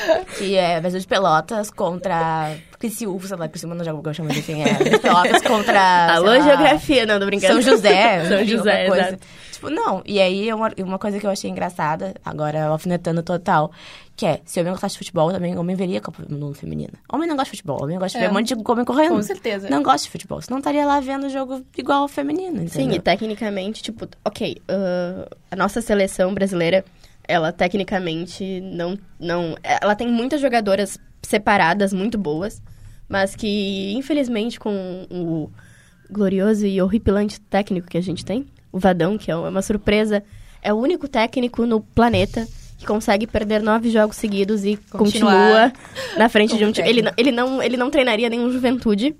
É 0.09 0.25
que 0.39 0.55
é 0.55 0.81
Brasil 0.81 1.01
de 1.01 1.07
Pelotas 1.07 1.69
contra 1.69 2.55
Criciúma, 2.79 3.27
sei 3.27 3.37
lá, 3.37 3.49
Criciúma 3.49 3.75
não 3.75 3.85
joga 3.85 4.01
Gauchão, 4.01 4.25
mas 4.25 4.37
enfim, 4.37 4.63
é 4.63 4.99
Pelotas 4.99 5.43
contra... 5.43 6.15
Alô, 6.15 6.41
geografia, 6.41 7.05
não, 7.07 7.19
tô 7.19 7.27
brincando. 7.27 7.55
São 7.55 7.73
José. 7.73 8.25
São 8.29 8.45
José, 8.45 8.87
exato. 8.87 9.19
Tipo, 9.59 9.71
não. 9.71 10.03
E 10.07 10.21
aí, 10.21 10.53
uma, 10.53 10.73
uma 10.79 10.99
coisa 11.01 11.19
que 11.19 11.27
eu 11.27 11.31
achei 11.31 11.51
engraçada, 11.51 12.15
agora 12.25 12.67
alfinetando 12.67 13.25
total, 13.25 13.73
que 14.17 14.25
é, 14.25 14.41
se 14.45 14.61
homem 14.61 14.73
gostasse 14.73 14.95
de 14.95 14.99
futebol, 15.01 15.33
também 15.33 15.59
homem 15.59 15.75
veria 15.75 16.01
Copa 16.01 16.23
do 16.23 16.39
Mundo 16.39 16.55
feminina. 16.55 16.93
Homem 17.13 17.29
não 17.29 17.35
gosta 17.35 17.51
de 17.53 17.59
futebol, 17.59 17.83
homem 17.83 17.99
gosta 17.99 18.17
de 18.17 18.25
é. 18.25 18.29
ver 18.29 18.33
um 18.33 18.39
monte 18.39 18.55
de 18.55 18.63
homem 18.65 18.85
correndo. 18.85 19.17
Com 19.17 19.23
certeza. 19.23 19.69
Não 19.69 19.83
gosta 19.83 20.05
de 20.05 20.11
futebol, 20.13 20.41
senão 20.41 20.59
estaria 20.59 20.87
lá 20.87 21.01
vendo 21.01 21.27
o 21.27 21.29
jogo 21.29 21.65
igual 21.77 22.03
ao 22.03 22.09
feminino, 22.09 22.63
entendeu? 22.63 22.69
Sim, 22.69 22.93
e 22.93 23.01
tecnicamente, 23.01 23.83
tipo, 23.83 24.07
ok, 24.25 24.63
uh, 24.71 25.37
a 25.51 25.57
nossa 25.57 25.83
seleção 25.83 26.33
brasileira, 26.33 26.85
ela 27.27 27.51
tecnicamente 27.51 28.61
não, 28.61 28.97
não... 29.19 29.57
Ela 29.65 29.97
tem 29.97 30.07
muitas 30.07 30.41
jogadoras 30.41 31.01
separadas, 31.21 31.93
muito 31.93 32.17
boas, 32.17 32.63
mas 33.09 33.35
que, 33.35 33.93
infelizmente, 33.95 34.61
com 34.61 35.05
o 35.11 35.51
glorioso 36.09 36.65
e 36.65 36.81
horripilante 36.81 37.41
técnico 37.41 37.89
que 37.89 37.99
a 37.99 38.01
gente 38.01 38.25
tem, 38.25 38.47
o 38.73 38.79
Vadão, 38.79 39.19
que 39.19 39.31
é 39.31 39.37
uma 39.37 39.63
surpresa. 39.63 40.23
É 40.63 40.73
o 40.73 40.77
único 40.77 41.09
técnico 41.09 41.65
no 41.65 41.81
planeta 41.81 42.47
que 42.79 42.87
consegue 42.87 43.27
perder 43.27 43.61
nove 43.61 43.91
jogos 43.91 44.17
seguidos 44.17 44.65
e 44.65 44.77
Continuar 44.91 45.33
continua 45.33 45.73
na 46.17 46.29
frente 46.29 46.57
de 46.57 46.65
um 46.65 46.73
time. 46.73 46.89
Ele, 46.89 47.03
ele, 47.17 47.33
não, 47.33 47.63
ele 47.63 47.77
não 47.77 47.91
treinaria 47.91 48.29
nenhum 48.29 48.51
Juventude, 48.51 49.17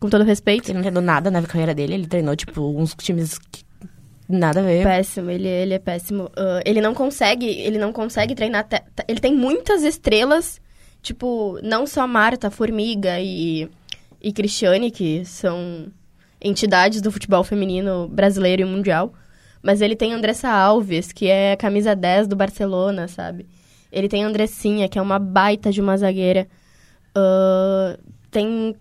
com 0.00 0.08
todo 0.08 0.24
respeito. 0.24 0.68
Ele 0.68 0.74
não 0.74 0.82
treinou 0.82 1.02
nada 1.02 1.30
na 1.30 1.42
carreira 1.42 1.74
dele, 1.74 1.94
ele 1.94 2.06
treinou, 2.06 2.34
tipo, 2.34 2.60
uns 2.60 2.94
times 2.94 3.38
que 3.38 3.64
nada 4.28 4.60
a 4.60 4.62
ver. 4.64 4.84
Péssimo, 4.84 5.30
ele, 5.30 5.48
ele 5.48 5.74
é 5.74 5.78
péssimo. 5.78 6.24
Uh, 6.24 6.60
ele 6.64 6.80
não 6.80 6.92
consegue, 6.92 7.46
ele 7.46 7.78
não 7.78 7.92
consegue 7.92 8.34
treinar. 8.34 8.66
Ele 9.06 9.20
tem 9.20 9.34
muitas 9.34 9.82
estrelas, 9.84 10.60
tipo, 11.00 11.58
não 11.62 11.86
só 11.86 12.06
Marta, 12.06 12.50
Formiga 12.50 13.20
e, 13.20 13.68
e 14.20 14.32
Cristiane, 14.32 14.90
que 14.90 15.24
são 15.24 15.86
entidades 16.40 17.00
do 17.00 17.10
futebol 17.10 17.42
feminino 17.42 18.08
brasileiro 18.08 18.62
e 18.62 18.64
mundial. 18.64 19.12
Mas 19.62 19.80
ele 19.80 19.96
tem 19.96 20.12
Andressa 20.12 20.48
Alves, 20.48 21.12
que 21.12 21.28
é 21.28 21.56
camisa 21.56 21.94
10 21.94 22.28
do 22.28 22.36
Barcelona, 22.36 23.08
sabe? 23.08 23.46
Ele 23.90 24.08
tem 24.08 24.22
Andressinha, 24.22 24.88
que 24.88 24.98
é 24.98 25.02
uma 25.02 25.18
baita 25.18 25.72
de 25.72 25.80
uma 25.80 25.96
zagueira. 25.96 26.46
Uh, 27.16 27.98
tem, 28.30 28.76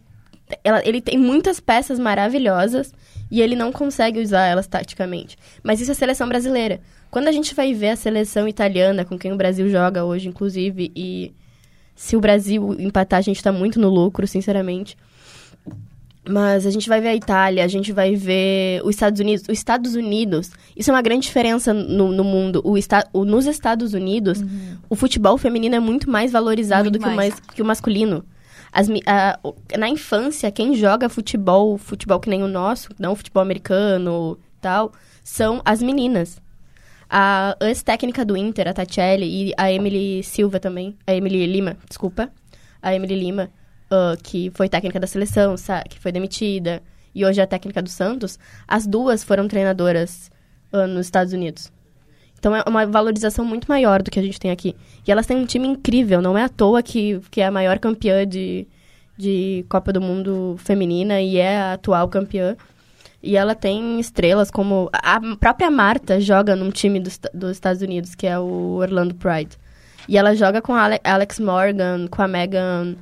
ela, 0.64 0.82
ele 0.86 1.02
tem 1.02 1.18
muitas 1.18 1.60
peças 1.60 1.98
maravilhosas 1.98 2.94
e 3.32 3.42
ele 3.42 3.56
não 3.56 3.72
consegue 3.72 4.20
usar 4.22 4.46
elas 4.46 4.68
taticamente. 4.68 5.38
Mas 5.64 5.82
isso 5.82 5.92
é 5.92 5.94
a 5.94 5.96
seleção 5.96 6.28
brasileira. 6.28 6.80
Quando 7.10 7.28
a 7.28 7.32
gente 7.32 7.56
vai 7.56 7.74
ver 7.74 7.90
a 7.90 7.96
seleção 7.96 8.48
italiana, 8.48 9.06
com 9.06 9.18
quem 9.18 9.32
o 9.32 9.38
Brasil 9.38 9.70
joga 9.70 10.04
hoje, 10.04 10.28
inclusive, 10.28 10.92
e 10.96 11.34
se 11.96 12.16
o 12.16 12.22
Brasil 12.22 12.76
empatar, 12.80 13.20
a 13.20 13.24
gente 13.24 13.42
tá 13.42 13.52
muito 13.52 13.80
no 13.80 13.90
lucro, 13.90 14.28
sinceramente. 14.28 14.98
Mas 16.30 16.66
a 16.66 16.72
gente 16.72 16.90
vai 16.90 17.00
ver 17.00 17.10
a 17.10 17.16
Itália, 17.16 17.64
a 17.64 17.68
gente 17.68 17.92
vai 17.92 18.16
ver 18.16 18.82
os 18.84 18.96
Estados 18.96 19.20
Unidos. 19.20 19.44
Os 19.44 19.58
Estados 19.58 19.96
Unidos, 19.96 20.52
isso 20.76 20.90
é 20.90 20.94
uma 20.94 21.02
grande 21.02 21.28
diferença 21.28 21.74
no, 21.74 22.12
no 22.12 22.24
mundo. 22.24 22.62
O, 22.64 22.78
esta, 22.78 23.08
o, 23.14 23.24
nos 23.24 23.46
Estados 23.46 23.94
Unidos, 23.94 24.42
uhum. 24.42 24.78
o 24.90 24.96
futebol 24.96 25.38
feminino 25.38 25.76
é 25.76 25.80
muito 25.80 26.10
mais 26.10 26.32
valorizado 26.32 26.86
muito 26.86 27.00
do 27.00 27.00
que, 27.00 27.06
mais. 27.06 27.34
O 27.34 27.38
mais, 27.38 27.56
que 27.56 27.62
o 27.62 27.66
masculino. 27.66 28.26
As, 28.72 28.88
a, 29.06 29.40
na 29.78 29.90
infância, 29.90 30.52
quem 30.52 30.76
joga 30.76 31.08
futebol, 31.10 31.78
futebol 31.78 32.20
que 32.20 32.30
nem 32.30 32.44
o 32.44 32.48
nosso, 32.48 32.90
não 33.00 33.16
futebol 33.16 33.42
americano 33.42 34.38
tal, 34.62 34.92
são 35.24 35.62
as 35.64 35.82
meninas. 35.82 36.42
A 37.10 37.56
ex-técnica 37.62 38.26
do 38.26 38.36
Inter, 38.36 38.68
a 38.68 38.74
Tatiele, 38.74 39.26
e 39.26 39.54
a 39.58 39.72
Emily 39.72 40.22
Silva 40.24 40.60
também, 40.60 40.96
a 41.08 41.16
Emily 41.16 41.46
Lima, 41.46 41.78
desculpa, 41.88 42.30
a 42.82 42.94
Emily 42.94 43.16
Lima, 43.16 43.50
uh, 43.92 44.22
que 44.22 44.52
foi 44.54 44.70
técnica 44.70 45.00
da 45.00 45.08
seleção, 45.08 45.56
que 45.90 46.00
foi 46.00 46.12
demitida, 46.12 46.82
e 47.14 47.26
hoje 47.26 47.40
é 47.40 47.44
a 47.44 47.48
técnica 47.48 47.82
do 47.82 47.90
Santos, 47.90 48.38
as 48.68 48.86
duas 48.86 49.24
foram 49.24 49.48
treinadoras 49.48 50.30
uh, 50.72 50.88
nos 50.88 51.08
Estados 51.08 51.34
Unidos. 51.34 51.72
Então 52.40 52.56
é 52.56 52.64
uma 52.68 52.86
valorização 52.86 53.44
muito 53.44 53.66
maior 53.68 54.04
do 54.04 54.12
que 54.12 54.20
a 54.20 54.22
gente 54.22 54.40
tem 54.40 54.52
aqui. 54.52 54.76
E 55.06 55.12
elas 55.12 55.26
têm 55.26 55.38
um 55.38 55.46
time 55.46 55.68
incrível, 55.68 56.22
não 56.22 56.38
é 56.38 56.44
à 56.44 56.50
toa 56.50 56.84
que, 56.84 57.20
que 57.32 57.42
é 57.42 57.48
a 57.48 57.52
maior 57.52 57.80
campeã 57.80 58.28
de, 58.28 58.68
de 59.18 59.66
Copa 59.68 59.92
do 59.92 60.00
Mundo 60.00 60.56
feminina 60.60 61.20
e 61.20 61.38
é 61.38 61.58
a 61.58 61.74
atual 61.74 62.08
campeã. 62.08 62.56
E 63.24 63.36
ela 63.36 63.56
tem 63.56 64.00
estrelas 64.00 64.52
como. 64.52 64.90
A 64.94 65.20
própria 65.38 65.72
Marta 65.72 66.22
joga 66.22 66.56
num 66.56 66.70
time 66.70 67.00
dos, 67.00 67.20
dos 67.34 67.52
Estados 67.52 67.82
Unidos, 67.82 68.14
que 68.14 68.28
é 68.28 68.38
o 68.38 68.76
Orlando 68.76 69.16
Pride. 69.16 69.58
E 70.08 70.18
ela 70.18 70.36
joga 70.36 70.62
com 70.62 70.74
a 70.76 70.92
Alex 71.04 71.40
Morgan, 71.40 72.08
com 72.08 72.22
a 72.22 72.28
Megan 72.28 72.96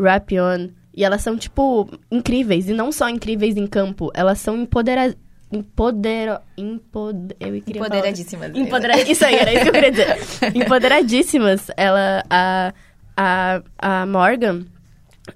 Rapion. 0.00 0.68
E 0.94 1.04
elas 1.04 1.22
são, 1.22 1.36
tipo, 1.36 1.88
incríveis. 2.10 2.68
E 2.68 2.72
não 2.72 2.90
só 2.90 3.08
incríveis 3.08 3.56
em 3.56 3.66
campo, 3.66 4.10
elas 4.14 4.38
são 4.38 4.56
empoderadas. 4.56 5.16
Empodero... 5.52 6.38
Empoder... 6.56 7.36
Eu 7.40 7.56
Empoderadíssimas. 7.56 8.54
Empodera... 8.54 9.00
Isso 9.00 9.24
aí, 9.24 9.34
era 9.34 9.52
isso 9.52 9.62
que 9.62 9.68
eu 9.68 9.72
queria 9.72 9.90
dizer. 9.90 10.16
Empoderadíssimas. 10.54 11.70
Ela, 11.76 12.24
a, 12.30 12.72
a, 13.16 13.62
a 13.78 14.06
Morgan, 14.06 14.64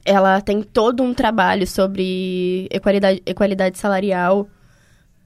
ela 0.04 0.40
tem 0.40 0.62
todo 0.62 1.02
um 1.02 1.12
trabalho 1.12 1.66
sobre 1.66 2.68
equalidade, 2.70 3.22
equalidade 3.26 3.78
salarial. 3.78 4.48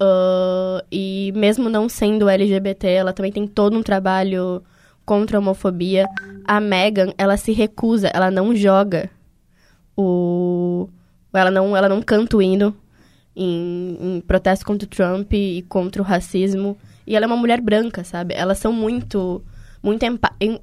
Uh, 0.00 0.80
e 0.90 1.32
mesmo 1.34 1.68
não 1.68 1.88
sendo 1.88 2.28
LGBT, 2.28 2.88
ela 2.88 3.12
também 3.12 3.32
tem 3.32 3.46
todo 3.46 3.76
um 3.76 3.82
trabalho 3.82 4.62
contra 5.04 5.36
a 5.36 5.40
homofobia. 5.40 6.06
A 6.46 6.60
Megan, 6.60 7.12
ela 7.18 7.36
se 7.36 7.52
recusa, 7.52 8.10
ela 8.14 8.30
não 8.30 8.54
joga 8.54 9.10
o... 9.98 10.88
Ela 11.32 11.50
não, 11.50 11.76
ela 11.76 11.88
não 11.88 12.00
canta 12.00 12.36
o 12.36 12.42
hino 12.42 12.74
em, 13.34 13.98
em 14.00 14.20
protesto 14.20 14.64
contra 14.64 14.86
o 14.86 14.88
Trump 14.88 15.32
e 15.32 15.64
contra 15.68 16.00
o 16.00 16.04
racismo. 16.04 16.78
E 17.06 17.16
ela 17.16 17.24
é 17.24 17.26
uma 17.26 17.36
mulher 17.36 17.60
branca, 17.60 18.04
sabe? 18.04 18.34
Elas 18.34 18.58
são 18.58 18.72
muito, 18.72 19.42
muito 19.82 20.04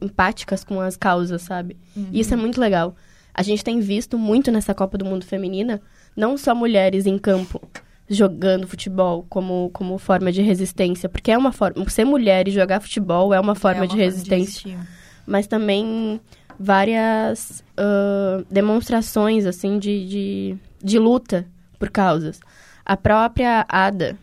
empáticas 0.02 0.64
com 0.64 0.80
as 0.80 0.96
causas, 0.96 1.42
sabe? 1.42 1.76
Uhum. 1.96 2.08
E 2.12 2.22
isso 2.22 2.34
é 2.34 2.38
muito 2.38 2.60
legal. 2.60 2.96
A 3.34 3.44
gente 3.44 3.64
tem 3.64 3.82
visto 3.82 4.18
muito 4.18 4.52
nessa 4.52 4.74
Copa 4.74 4.98
do 4.98 5.06
Mundo 5.06 5.26
Feminina, 5.26 5.82
não 6.16 6.38
só 6.38 6.56
mulheres 6.56 7.06
em 7.06 7.18
campo 7.18 7.62
jogando 8.08 8.68
futebol 8.68 9.26
como, 9.28 9.70
como 9.74 9.98
forma 9.98 10.32
de 10.32 10.42
resistência, 10.42 11.10
porque 11.10 11.32
é 11.32 11.38
uma 11.38 11.52
forma. 11.52 11.88
Ser 11.90 12.06
mulher 12.06 12.48
e 12.48 12.52
jogar 12.52 12.80
futebol 12.80 13.34
é 13.34 13.40
uma 13.40 13.56
forma 13.56 13.80
é 13.80 13.82
uma 13.82 13.88
de 13.88 13.98
resistência. 13.98 14.62
Forma 14.62 14.84
de 14.84 14.96
mas 15.26 15.48
também 15.48 16.22
várias 16.60 17.64
uh, 17.78 18.46
demonstrações, 18.50 19.46
assim, 19.46 19.78
de, 19.78 20.08
de, 20.08 20.58
de 20.84 21.00
luta 21.00 21.46
por 21.78 21.90
causas. 21.90 22.40
A 22.86 22.96
própria 22.96 23.66
Ada. 23.68 24.18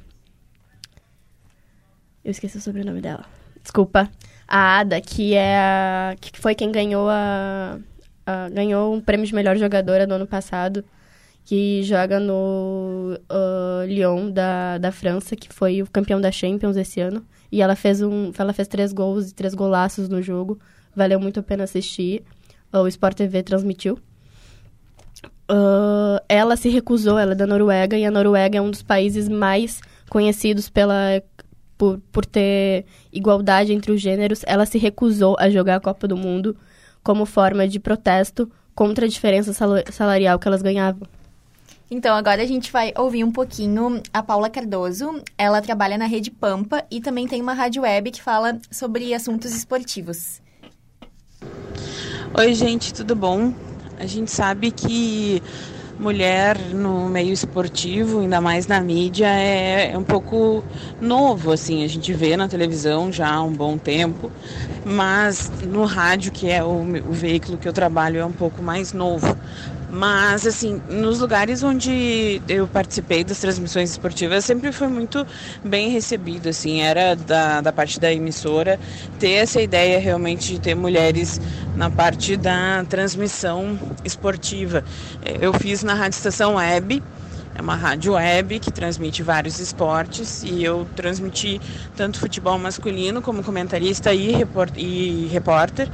Eu 2.24 2.30
esqueci 2.30 2.56
o 2.56 2.60
sobrenome 2.60 3.00
dela. 3.00 3.24
Desculpa. 3.60 4.08
A 4.46 4.80
Ada, 4.80 5.00
que 5.00 5.34
é 5.34 5.58
a, 5.58 6.16
que 6.20 6.38
foi 6.38 6.54
quem 6.54 6.70
ganhou 6.70 7.08
a, 7.08 7.78
a, 8.26 8.48
ganhou 8.50 8.94
um 8.94 9.00
prêmio 9.00 9.26
de 9.26 9.34
melhor 9.34 9.56
jogadora 9.56 10.06
no 10.06 10.14
ano 10.14 10.26
passado, 10.26 10.84
que 11.44 11.82
joga 11.82 12.20
no 12.20 13.18
uh, 13.30 13.84
Lyon 13.86 14.30
da, 14.30 14.78
da 14.78 14.92
França, 14.92 15.34
que 15.34 15.52
foi 15.52 15.82
o 15.82 15.90
campeão 15.90 16.20
da 16.20 16.30
Champions 16.30 16.76
esse 16.76 17.00
ano. 17.00 17.24
E 17.50 17.60
ela 17.60 17.74
fez 17.74 18.00
um, 18.00 18.32
ela 18.38 18.52
fez 18.52 18.68
três 18.68 18.92
gols 18.92 19.30
e 19.30 19.34
três 19.34 19.54
golaços 19.54 20.08
no 20.08 20.22
jogo. 20.22 20.58
Valeu 20.94 21.18
muito 21.20 21.40
a 21.40 21.42
pena 21.42 21.64
assistir. 21.64 22.22
O 22.72 22.87
Sport 22.87 23.16
TV 23.16 23.42
transmitiu. 23.42 23.99
Uh, 25.50 26.22
ela 26.28 26.56
se 26.56 26.68
recusou, 26.68 27.18
ela 27.18 27.32
é 27.32 27.34
da 27.34 27.46
Noruega, 27.46 27.96
e 27.99 28.04
a 28.04 28.11
Noruega 28.11 28.58
é 28.58 28.61
um 28.61 28.70
dos 28.70 28.82
países 28.82 29.28
mais 29.28 29.80
conhecidos 30.08 30.70
pela, 30.70 31.22
por, 31.76 32.00
por 32.11 32.25
ter 32.25 32.87
igualdade 33.12 33.72
entre 33.72 33.92
os 33.92 34.00
gêneros. 34.00 34.42
Ela 34.46 34.64
se 34.64 34.78
recusou 34.78 35.37
a 35.38 35.50
jogar 35.50 35.76
a 35.76 35.80
Copa 35.80 36.08
do 36.08 36.16
Mundo 36.16 36.56
como 37.02 37.26
forma 37.26 37.66
de 37.66 37.78
protesto 37.78 38.50
contra 38.75 39.04
a 39.04 39.08
diferença 39.08 39.52
salarial 39.90 40.38
que 40.38 40.49
elas 40.49 40.62
ganhavam. 40.62 41.06
Então, 41.90 42.14
agora 42.16 42.42
a 42.42 42.46
gente 42.46 42.72
vai 42.72 42.92
ouvir 42.96 43.22
um 43.22 43.30
pouquinho 43.30 44.02
a 44.14 44.22
Paula 44.22 44.49
Cardoso. 44.49 45.22
Ela 45.37 45.61
trabalha 45.61 45.99
na 45.99 46.06
Rede 46.06 46.30
Pampa 46.30 46.82
e 46.90 47.00
também 47.00 47.28
tem 47.28 47.42
uma 47.42 47.52
rádio 47.52 47.82
web 47.82 48.11
que 48.11 48.22
fala 48.22 48.58
sobre 48.70 49.12
assuntos 49.12 49.54
esportivos. 49.54 50.41
Oi, 52.34 52.54
gente, 52.54 52.92
tudo 52.94 53.14
bom? 53.14 53.52
A 53.96 54.06
gente 54.06 54.30
sabe 54.30 54.72
que 54.72 55.42
mulher 55.98 56.58
no 56.74 57.08
meio 57.08 57.32
esportivo, 57.32 58.20
ainda 58.20 58.40
mais 58.40 58.66
na 58.66 58.80
mídia, 58.80 59.26
é, 59.28 59.92
é, 59.92 59.98
um 59.98 60.04
pouco 60.04 60.64
novo, 61.00 61.52
assim. 61.52 61.84
A 61.84 61.88
gente 61.88 62.12
vê 62.14 62.36
na 62.36 62.48
televisão 62.48 63.12
já 63.12 63.28
há 63.30 63.42
um 63.42 63.52
bom 63.52 63.78
tempo, 63.78 64.32
mas 64.82 65.52
no 65.62 65.84
rádio, 65.84 66.32
que 66.32 66.48
é 66.48 66.64
o, 66.64 66.82
o 67.06 67.12
veículo 67.12 67.58
que 67.58 67.68
eu 67.68 67.72
trabalho, 67.72 68.18
é 68.18 68.24
um 68.24 68.32
pouco 68.32 68.62
mais 68.62 68.92
novo. 68.94 69.36
Mas, 69.92 70.46
assim, 70.46 70.80
nos 70.88 71.20
lugares 71.20 71.62
onde 71.62 72.40
eu 72.49 72.66
participei 72.66 73.22
das 73.22 73.38
transmissões 73.38 73.90
esportivas, 73.90 74.42
sempre 74.42 74.72
foi 74.72 74.88
muito 74.88 75.26
bem 75.62 75.90
recebido, 75.90 76.49
assim, 76.49 76.80
era 76.80 77.14
da, 77.14 77.61
da 77.61 77.70
parte 77.75 78.00
da 78.00 78.11
emissora 78.11 78.80
ter 79.18 79.32
essa 79.32 79.61
ideia 79.61 80.00
realmente 80.00 80.54
de 80.54 80.58
ter 80.58 80.75
mulheres 80.75 81.38
na 81.76 81.90
parte 81.90 82.38
da 82.38 82.87
transmissão 82.88 83.78
esportiva. 84.02 84.82
Eu 85.42 85.52
fiz 85.52 85.82
na 85.82 85.92
Rádio 85.92 86.16
Estação 86.16 86.54
Web, 86.54 87.02
é 87.54 87.61
uma 87.61 87.76
rádio 87.76 88.14
web 88.14 88.59
que 88.59 88.73
transmite 88.73 89.23
vários 89.23 89.59
esportes 89.59 90.42
e 90.42 90.64
eu 90.64 90.87
transmiti 90.97 91.61
tanto 91.97 92.18
futebol 92.18 92.59
masculino 92.59 93.21
como 93.21 93.42
comentarista 93.42 94.12
e, 94.14 94.32
repórter. 94.32 94.82
E 94.82 95.26
repórter 95.26 95.88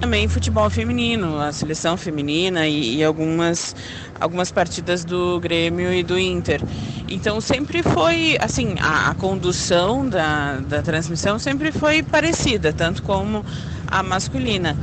também 0.00 0.28
futebol 0.28 0.68
feminino, 0.68 1.38
a 1.38 1.52
seleção 1.52 1.96
feminina 1.96 2.66
e, 2.66 2.96
e, 2.96 3.04
algumas, 3.04 3.74
algumas 4.20 4.50
partidas 4.50 5.04
do 5.04 5.38
Grêmio 5.40 5.92
e 5.94 6.02
do 6.02 6.18
Inter. 6.18 6.60
Então 7.08 7.40
sempre 7.40 7.82
foi, 7.82 8.36
assim, 8.40 8.74
a, 8.80 9.10
a 9.10 9.14
condução 9.14 10.06
da, 10.08 10.56
da 10.58 10.82
transmissão 10.82 11.38
sempre 11.38 11.70
foi 11.70 12.02
parecida, 12.02 12.72
tanto 12.72 13.02
como 13.02 13.44
a 13.86 14.02
masculina 14.02 14.76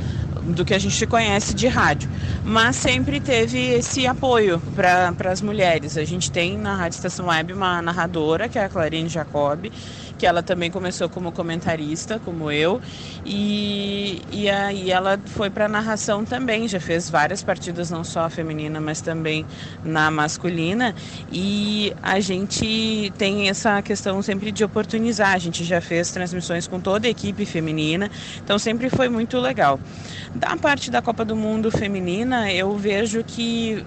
do 0.44 0.64
que 0.64 0.74
a 0.74 0.78
gente 0.78 1.06
conhece 1.06 1.54
de 1.54 1.68
rádio. 1.68 2.08
Mas 2.44 2.76
sempre 2.76 3.20
teve 3.20 3.58
esse 3.58 4.06
apoio 4.06 4.60
para 4.74 5.30
as 5.30 5.40
mulheres. 5.40 5.96
A 5.96 6.04
gente 6.04 6.30
tem 6.30 6.58
na 6.58 6.74
Rádio 6.74 6.96
Estação 6.96 7.26
Web 7.26 7.52
uma 7.52 7.80
narradora, 7.80 8.48
que 8.48 8.58
é 8.58 8.64
a 8.64 8.68
Clarine 8.68 9.08
Jacob, 9.08 9.66
que 10.22 10.26
ela 10.26 10.40
também 10.40 10.70
começou 10.70 11.08
como 11.08 11.32
comentarista, 11.32 12.20
como 12.24 12.48
eu, 12.48 12.80
e, 13.26 14.22
e 14.30 14.48
aí 14.48 14.88
ela 14.88 15.18
foi 15.26 15.50
para 15.50 15.66
narração 15.66 16.24
também, 16.24 16.68
já 16.68 16.78
fez 16.78 17.10
várias 17.10 17.42
partidas, 17.42 17.90
não 17.90 18.04
só 18.04 18.20
a 18.20 18.30
feminina, 18.30 18.80
mas 18.80 19.00
também 19.00 19.44
na 19.84 20.12
masculina, 20.12 20.94
e 21.32 21.92
a 22.00 22.20
gente 22.20 23.12
tem 23.18 23.48
essa 23.48 23.82
questão 23.82 24.22
sempre 24.22 24.52
de 24.52 24.62
oportunizar, 24.62 25.34
a 25.34 25.38
gente 25.38 25.64
já 25.64 25.80
fez 25.80 26.12
transmissões 26.12 26.68
com 26.68 26.78
toda 26.78 27.08
a 27.08 27.10
equipe 27.10 27.44
feminina, 27.44 28.08
então 28.44 28.60
sempre 28.60 28.88
foi 28.90 29.08
muito 29.08 29.40
legal. 29.40 29.80
Da 30.32 30.56
parte 30.56 30.88
da 30.88 31.02
Copa 31.02 31.24
do 31.24 31.34
Mundo 31.34 31.68
feminina, 31.68 32.52
eu 32.52 32.76
vejo 32.76 33.24
que 33.24 33.84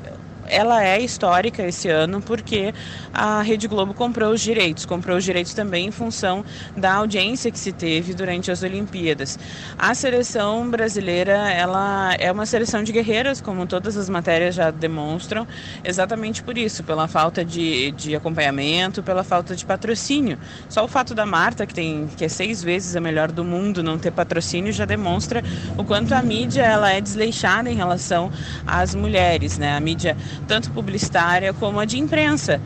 ela 0.48 0.84
é 0.84 1.00
histórica 1.00 1.64
esse 1.64 1.90
ano 1.90 2.22
porque 2.22 2.74
a 3.14 3.42
Rede 3.42 3.68
Globo 3.68 3.94
comprou 3.94 4.32
os 4.32 4.42
direitos, 4.42 4.86
comprou 4.86 5.18
os 5.18 5.24
direitos 5.24 5.54
também 5.54 5.88
em 5.88 5.92
função 5.92 6.44
da 6.75 6.94
audiência 6.94 7.52
que 7.52 7.60
se 7.60 7.72
teve 7.72 8.14
durante 8.14 8.52
as 8.52 8.64
Olimpíadas. 8.64 9.38
A 9.78 9.94
seleção 9.94 10.70
brasileira, 10.70 11.52
ela 11.52 12.14
é 12.20 12.32
uma 12.32 12.46
seleção 12.46 12.84
de 12.84 12.92
guerreiras, 12.92 13.42
como 13.42 13.66
todas 13.66 13.98
as 13.98 14.10
matérias 14.10 14.56
já 14.56 14.72
demonstram, 14.72 15.48
exatamente 15.84 16.44
por 16.44 16.58
isso, 16.58 16.84
pela 16.84 17.08
falta 17.08 17.44
de, 17.44 17.92
de 17.92 18.16
acompanhamento, 18.16 19.04
pela 19.04 19.24
falta 19.24 19.56
de 19.56 19.66
patrocínio. 19.66 20.38
Só 20.70 20.84
o 20.84 20.88
fato 20.88 21.14
da 21.14 21.25
Marta, 21.25 21.66
que 21.66 21.74
tem 21.74 22.08
que 22.16 22.25
é 22.25 22.30
seis 22.30 22.64
vezes 22.64 22.96
a 22.96 23.02
melhor 23.02 23.32
do 23.32 23.44
mundo, 23.44 23.84
não 23.84 23.98
ter 23.98 24.12
patrocínio 24.12 24.72
já 24.72 24.86
demonstra 24.86 25.44
o 25.78 25.84
quanto 25.84 26.14
a 26.14 26.22
mídia 26.22 26.64
ela 26.64 26.92
é 26.92 27.02
desleixada 27.02 27.70
em 27.70 27.75
relação 27.75 28.32
às 28.66 28.96
mulheres, 28.96 29.58
né? 29.58 29.75
A 29.75 29.80
mídia 29.80 30.18
tanto 30.48 30.72
publicitária 30.72 31.54
como 31.54 31.80
a 31.80 31.86
de 31.86 32.00
imprensa. 32.00 32.62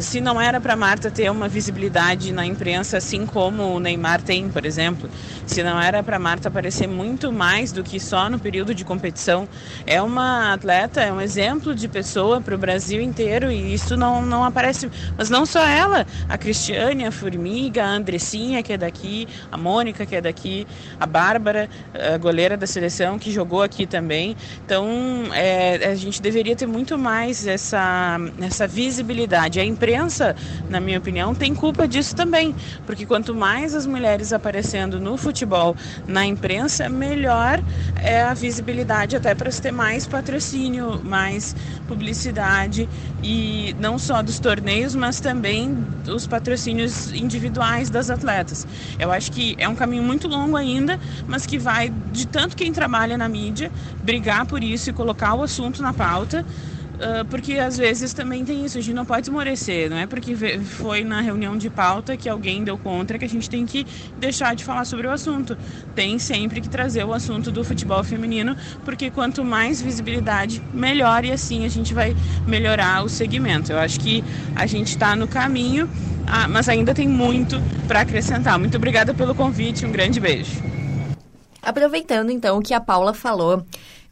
Se 0.00 0.20
não 0.20 0.40
era 0.40 0.60
para 0.60 0.76
Marta 0.76 1.10
ter 1.10 1.30
uma 1.30 1.48
visibilidade 1.48 2.32
na 2.32 2.46
imprensa, 2.46 2.98
assim 2.98 3.26
como 3.26 3.74
o 3.74 3.80
Neymar 3.80 4.22
tem, 4.22 4.48
por 4.48 4.64
exemplo, 4.64 5.08
se 5.46 5.62
não 5.62 5.80
era 5.80 6.02
para 6.02 6.18
Marta 6.18 6.48
aparecer 6.48 6.86
muito 6.86 7.32
mais 7.32 7.72
do 7.72 7.82
que 7.82 7.98
só 8.00 8.28
no 8.28 8.38
período 8.38 8.74
de 8.74 8.84
competição, 8.84 9.48
é 9.86 10.00
uma 10.00 10.52
atleta, 10.52 11.00
é 11.00 11.12
um 11.12 11.20
exemplo 11.20 11.74
de 11.74 11.88
pessoa 11.88 12.40
para 12.40 12.54
o 12.54 12.58
Brasil 12.58 13.00
inteiro 13.00 13.50
e 13.50 13.74
isso 13.74 13.96
não, 13.96 14.22
não 14.22 14.44
aparece. 14.44 14.90
Mas 15.16 15.30
não 15.30 15.46
só 15.46 15.66
ela, 15.66 16.06
a 16.28 16.38
Cristiane, 16.38 17.04
a 17.04 17.10
Formiga, 17.12 17.84
a 17.84 17.88
Andressinha, 17.88 18.62
que 18.62 18.72
é 18.72 18.78
daqui, 18.78 19.26
a 19.50 19.56
Mônica, 19.56 20.06
que 20.06 20.16
é 20.16 20.20
daqui, 20.20 20.66
a 20.98 21.06
Bárbara, 21.06 21.68
a 22.14 22.18
goleira 22.18 22.56
da 22.56 22.66
seleção, 22.66 23.18
que 23.18 23.30
jogou 23.30 23.62
aqui 23.62 23.86
também. 23.86 24.36
Então, 24.64 24.86
é, 25.32 25.86
a 25.86 25.94
gente 25.94 26.20
deveria 26.20 26.56
ter 26.56 26.66
muito 26.66 26.96
mais 26.98 27.13
mais 27.14 27.46
essa, 27.46 28.18
essa 28.40 28.66
visibilidade. 28.66 29.60
A 29.60 29.64
imprensa, 29.64 30.34
na 30.68 30.80
minha 30.80 30.98
opinião, 30.98 31.32
tem 31.32 31.54
culpa 31.54 31.86
disso 31.86 32.16
também, 32.16 32.52
porque 32.84 33.06
quanto 33.06 33.32
mais 33.32 33.72
as 33.72 33.86
mulheres 33.86 34.32
aparecendo 34.32 34.98
no 34.98 35.16
futebol, 35.16 35.76
na 36.08 36.26
imprensa, 36.26 36.88
melhor 36.88 37.62
é 38.02 38.22
a 38.22 38.34
visibilidade 38.34 39.14
até 39.14 39.32
para 39.32 39.48
se 39.48 39.62
ter 39.62 39.70
mais 39.70 40.08
patrocínio, 40.08 41.00
mais 41.04 41.54
publicidade 41.86 42.88
e 43.22 43.76
não 43.78 43.96
só 43.96 44.20
dos 44.20 44.40
torneios, 44.40 44.96
mas 44.96 45.20
também 45.20 45.78
os 46.08 46.26
patrocínios 46.26 47.12
individuais 47.12 47.90
das 47.90 48.10
atletas. 48.10 48.66
Eu 48.98 49.12
acho 49.12 49.30
que 49.30 49.54
é 49.56 49.68
um 49.68 49.76
caminho 49.76 50.02
muito 50.02 50.26
longo 50.26 50.56
ainda, 50.56 50.98
mas 51.28 51.46
que 51.46 51.58
vai 51.58 51.92
de 52.10 52.26
tanto 52.26 52.56
quem 52.56 52.72
trabalha 52.72 53.16
na 53.16 53.28
mídia 53.28 53.70
brigar 54.02 54.46
por 54.46 54.64
isso 54.64 54.90
e 54.90 54.92
colocar 54.92 55.34
o 55.34 55.42
assunto 55.44 55.80
na 55.80 55.92
pauta 55.92 56.44
Uh, 56.94 57.24
porque 57.24 57.54
às 57.54 57.76
vezes 57.76 58.12
também 58.12 58.44
tem 58.44 58.64
isso, 58.64 58.78
a 58.78 58.80
gente 58.80 58.94
não 58.94 59.04
pode 59.04 59.26
esmorecer, 59.26 59.90
não 59.90 59.96
é 59.96 60.06
porque 60.06 60.36
foi 60.60 61.02
na 61.02 61.20
reunião 61.20 61.56
de 61.56 61.68
pauta 61.68 62.16
que 62.16 62.28
alguém 62.28 62.62
deu 62.62 62.78
contra 62.78 63.18
que 63.18 63.24
a 63.24 63.28
gente 63.28 63.50
tem 63.50 63.66
que 63.66 63.84
deixar 64.16 64.54
de 64.54 64.64
falar 64.64 64.84
sobre 64.84 65.08
o 65.08 65.10
assunto. 65.10 65.58
Tem 65.94 66.20
sempre 66.20 66.60
que 66.60 66.68
trazer 66.68 67.04
o 67.04 67.12
assunto 67.12 67.50
do 67.50 67.64
futebol 67.64 68.04
feminino, 68.04 68.56
porque 68.84 69.10
quanto 69.10 69.44
mais 69.44 69.82
visibilidade, 69.82 70.62
melhor 70.72 71.24
e 71.24 71.32
assim 71.32 71.64
a 71.64 71.68
gente 71.68 71.92
vai 71.92 72.14
melhorar 72.46 73.04
o 73.04 73.08
segmento. 73.08 73.72
Eu 73.72 73.78
acho 73.78 73.98
que 73.98 74.22
a 74.54 74.64
gente 74.66 74.88
está 74.88 75.16
no 75.16 75.26
caminho, 75.26 75.88
ah, 76.28 76.46
mas 76.46 76.68
ainda 76.68 76.94
tem 76.94 77.08
muito 77.08 77.60
para 77.88 78.02
acrescentar. 78.02 78.56
Muito 78.56 78.76
obrigada 78.76 79.12
pelo 79.12 79.34
convite, 79.34 79.84
um 79.84 79.90
grande 79.90 80.20
beijo. 80.20 80.73
Aproveitando 81.64 82.30
então 82.30 82.58
o 82.58 82.62
que 82.62 82.74
a 82.74 82.80
Paula 82.80 83.14
falou, 83.14 83.64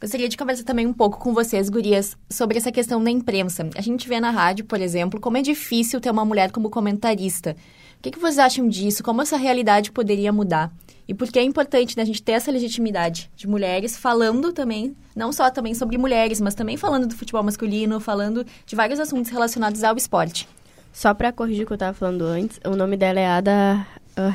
Gostaria 0.03 0.27
de 0.27 0.35
conversar 0.35 0.65
também 0.65 0.85
um 0.85 0.91
pouco 0.91 1.17
com 1.17 1.33
vocês, 1.33 1.69
gurias, 1.69 2.17
sobre 2.29 2.57
essa 2.57 2.73
questão 2.73 3.01
da 3.01 3.09
imprensa. 3.09 3.69
A 3.73 3.79
gente 3.79 4.05
vê 4.05 4.19
na 4.19 4.31
rádio, 4.31 4.65
por 4.65 4.81
exemplo, 4.81 5.17
como 5.17 5.37
é 5.37 5.41
difícil 5.41 6.01
ter 6.01 6.11
uma 6.11 6.25
mulher 6.25 6.51
como 6.51 6.69
comentarista. 6.69 7.55
O 7.97 8.01
que, 8.01 8.11
que 8.11 8.19
vocês 8.19 8.37
acham 8.37 8.67
disso? 8.67 9.01
Como 9.01 9.21
essa 9.21 9.37
realidade 9.37 9.93
poderia 9.93 10.33
mudar? 10.33 10.73
E 11.07 11.13
por 11.13 11.31
que 11.31 11.39
é 11.39 11.43
importante 11.43 11.95
né, 11.95 12.03
a 12.03 12.05
gente 12.05 12.21
ter 12.21 12.33
essa 12.33 12.51
legitimidade 12.51 13.31
de 13.33 13.47
mulheres 13.47 13.95
falando 13.95 14.51
também, 14.51 14.93
não 15.15 15.31
só 15.31 15.49
também 15.49 15.73
sobre 15.73 15.97
mulheres, 15.97 16.41
mas 16.41 16.53
também 16.53 16.75
falando 16.75 17.07
do 17.07 17.15
futebol 17.15 17.41
masculino, 17.41 17.97
falando 18.01 18.45
de 18.65 18.75
vários 18.75 18.99
assuntos 18.99 19.31
relacionados 19.31 19.85
ao 19.85 19.95
esporte. 19.95 20.49
Só 20.91 21.13
para 21.13 21.31
corrigir 21.31 21.63
o 21.63 21.65
que 21.65 21.71
eu 21.71 21.75
estava 21.75 21.93
falando 21.93 22.25
antes, 22.25 22.59
o 22.65 22.75
nome 22.75 22.97
dela 22.97 23.21
é 23.21 23.25
Ada 23.25 23.87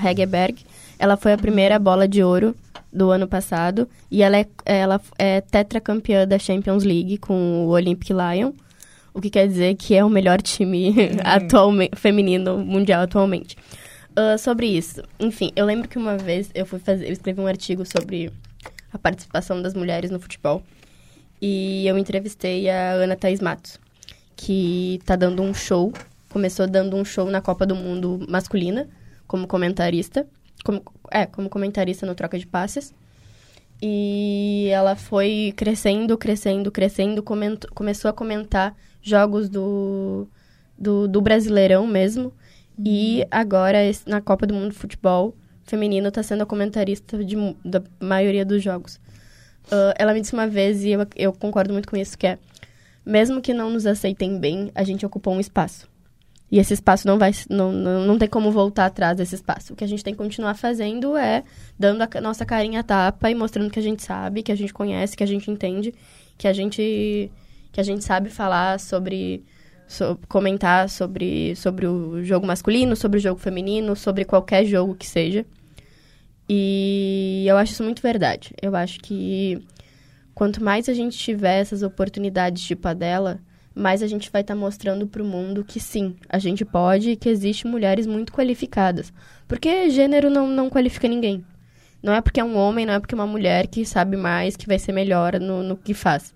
Hegerberg. 0.02 0.64
Ela 0.98 1.16
foi 1.16 1.32
a 1.32 1.38
primeira 1.38 1.78
bola 1.78 2.08
de 2.08 2.22
ouro 2.22 2.54
do 2.92 3.10
ano 3.10 3.28
passado. 3.28 3.88
E 4.10 4.22
ela 4.22 4.38
é, 4.38 4.46
ela 4.64 5.00
é 5.18 5.40
tetracampeã 5.40 6.26
da 6.26 6.38
Champions 6.38 6.84
League 6.84 7.18
com 7.18 7.66
o 7.66 7.68
Olympic 7.68 8.10
Lyon. 8.10 8.52
O 9.14 9.20
que 9.20 9.30
quer 9.30 9.46
dizer 9.46 9.74
que 9.76 9.94
é 9.94 10.04
o 10.04 10.10
melhor 10.10 10.40
time 10.40 10.90
uhum. 10.90 11.18
atualmente, 11.24 11.96
feminino 11.96 12.58
mundial 12.58 13.02
atualmente. 13.02 13.56
Uh, 14.10 14.36
sobre 14.36 14.66
isso, 14.66 15.00
enfim, 15.20 15.52
eu 15.54 15.64
lembro 15.64 15.88
que 15.88 15.96
uma 15.96 16.16
vez 16.16 16.50
eu 16.52 16.66
fui 16.66 16.80
fazer, 16.80 17.06
eu 17.06 17.12
escrevi 17.12 17.40
um 17.40 17.46
artigo 17.46 17.84
sobre 17.84 18.32
a 18.92 18.98
participação 18.98 19.62
das 19.62 19.74
mulheres 19.74 20.10
no 20.10 20.18
futebol. 20.18 20.62
E 21.40 21.86
eu 21.86 21.96
entrevistei 21.96 22.68
a 22.68 22.92
Ana 22.94 23.14
Thaís 23.14 23.40
Matos, 23.40 23.78
que 24.34 25.00
tá 25.04 25.14
dando 25.14 25.40
um 25.40 25.54
show, 25.54 25.92
começou 26.30 26.66
dando 26.66 26.96
um 26.96 27.04
show 27.04 27.30
na 27.30 27.40
Copa 27.40 27.64
do 27.64 27.76
Mundo 27.76 28.26
masculina, 28.28 28.88
como 29.26 29.46
comentarista 29.46 30.26
como, 30.64 30.82
é, 31.10 31.26
como 31.26 31.48
comentarista 31.48 32.06
no 32.06 32.14
Troca 32.14 32.38
de 32.38 32.46
Passes. 32.46 32.94
E 33.80 34.68
ela 34.72 34.96
foi 34.96 35.52
crescendo, 35.56 36.18
crescendo, 36.18 36.70
crescendo, 36.70 37.22
comentou, 37.22 37.70
começou 37.72 38.08
a 38.08 38.12
comentar 38.12 38.74
jogos 39.00 39.48
do, 39.48 40.26
do, 40.76 41.06
do 41.06 41.20
Brasileirão 41.20 41.86
mesmo. 41.86 42.32
Uhum. 42.76 42.84
E 42.86 43.26
agora, 43.30 43.78
na 44.06 44.20
Copa 44.20 44.46
do 44.46 44.54
Mundo 44.54 44.72
de 44.72 44.78
Futebol 44.78 45.34
Feminino, 45.64 46.08
está 46.08 46.22
sendo 46.22 46.42
a 46.42 46.46
comentarista 46.46 47.24
de, 47.24 47.36
da 47.64 47.82
maioria 48.00 48.44
dos 48.44 48.62
jogos. 48.62 48.96
Uh, 49.66 49.94
ela 49.96 50.12
me 50.12 50.20
disse 50.20 50.32
uma 50.32 50.46
vez, 50.46 50.82
e 50.82 50.90
eu, 50.90 51.06
eu 51.14 51.32
concordo 51.32 51.72
muito 51.72 51.88
com 51.88 51.96
isso, 51.96 52.16
que 52.16 52.26
é... 52.26 52.38
Mesmo 53.04 53.40
que 53.40 53.54
não 53.54 53.70
nos 53.70 53.86
aceitem 53.86 54.38
bem, 54.38 54.70
a 54.74 54.82
gente 54.82 55.06
ocupou 55.06 55.32
um 55.34 55.40
espaço. 55.40 55.88
E 56.50 56.58
esse 56.58 56.72
espaço 56.72 57.06
não 57.06 57.18
vai 57.18 57.30
não, 57.50 57.72
não, 57.72 58.06
não 58.06 58.18
tem 58.18 58.28
como 58.28 58.50
voltar 58.50 58.86
atrás 58.86 59.16
desse 59.16 59.34
espaço. 59.34 59.72
O 59.72 59.76
que 59.76 59.84
a 59.84 59.86
gente 59.86 60.02
tem 60.02 60.14
que 60.14 60.18
continuar 60.18 60.54
fazendo 60.54 61.16
é 61.16 61.44
dando 61.78 62.02
a 62.02 62.20
nossa 62.20 62.44
carinha 62.46 62.80
a 62.80 62.82
tapa 62.82 63.30
e 63.30 63.34
mostrando 63.34 63.70
que 63.70 63.78
a 63.78 63.82
gente 63.82 64.02
sabe, 64.02 64.42
que 64.42 64.52
a 64.52 64.56
gente 64.56 64.72
conhece, 64.72 65.16
que 65.16 65.22
a 65.22 65.26
gente 65.26 65.50
entende, 65.50 65.94
que 66.38 66.48
a 66.48 66.52
gente 66.52 67.30
que 67.70 67.80
a 67.80 67.84
gente 67.84 68.02
sabe 68.02 68.30
falar 68.30 68.80
sobre, 68.80 69.44
sobre 69.86 70.26
comentar 70.26 70.88
sobre 70.88 71.54
sobre 71.54 71.86
o 71.86 72.24
jogo 72.24 72.46
masculino, 72.46 72.96
sobre 72.96 73.18
o 73.18 73.22
jogo 73.22 73.38
feminino, 73.38 73.94
sobre 73.94 74.24
qualquer 74.24 74.64
jogo 74.64 74.94
que 74.94 75.06
seja. 75.06 75.44
E 76.48 77.44
eu 77.46 77.58
acho 77.58 77.72
isso 77.72 77.84
muito 77.84 78.00
verdade. 78.00 78.54
Eu 78.62 78.74
acho 78.74 79.00
que 79.00 79.62
quanto 80.34 80.64
mais 80.64 80.88
a 80.88 80.94
gente 80.94 81.18
tiver 81.18 81.60
essas 81.60 81.82
oportunidades 81.82 82.62
tipo 82.62 82.88
a 82.88 82.94
dela, 82.94 83.38
mais 83.78 84.02
a 84.02 84.06
gente 84.06 84.30
vai 84.30 84.40
estar 84.40 84.54
tá 84.54 84.60
mostrando 84.60 85.06
para 85.06 85.22
o 85.22 85.26
mundo 85.26 85.64
que 85.64 85.78
sim, 85.78 86.16
a 86.28 86.38
gente 86.38 86.64
pode 86.64 87.10
e 87.10 87.16
que 87.16 87.28
existem 87.28 87.70
mulheres 87.70 88.06
muito 88.06 88.32
qualificadas. 88.32 89.12
Porque 89.46 89.88
gênero 89.88 90.28
não, 90.28 90.48
não 90.48 90.68
qualifica 90.68 91.06
ninguém. 91.06 91.44
Não 92.02 92.12
é 92.12 92.20
porque 92.20 92.40
é 92.40 92.44
um 92.44 92.56
homem, 92.56 92.84
não 92.84 92.94
é 92.94 93.00
porque 93.00 93.14
é 93.14 93.18
uma 93.18 93.26
mulher 93.26 93.66
que 93.66 93.84
sabe 93.84 94.16
mais, 94.16 94.56
que 94.56 94.66
vai 94.66 94.78
ser 94.78 94.92
melhor 94.92 95.38
no, 95.40 95.62
no 95.62 95.76
que 95.76 95.94
faz. 95.94 96.34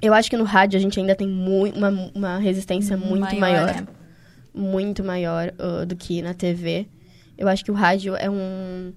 Eu 0.00 0.12
acho 0.12 0.28
que 0.28 0.36
no 0.36 0.44
rádio 0.44 0.78
a 0.78 0.82
gente 0.82 0.98
ainda 0.98 1.14
tem 1.14 1.28
uma, 1.28 2.10
uma 2.14 2.38
resistência 2.38 2.96
muito 2.96 3.36
maior. 3.36 3.66
maior 3.66 3.68
é. 3.70 4.02
Muito 4.54 5.04
maior 5.04 5.52
uh, 5.58 5.86
do 5.86 5.96
que 5.96 6.20
na 6.22 6.34
TV. 6.34 6.88
Eu 7.38 7.48
acho 7.48 7.64
que 7.64 7.70
o 7.70 7.74
rádio 7.74 8.14
é 8.16 8.28
um, 8.28 8.92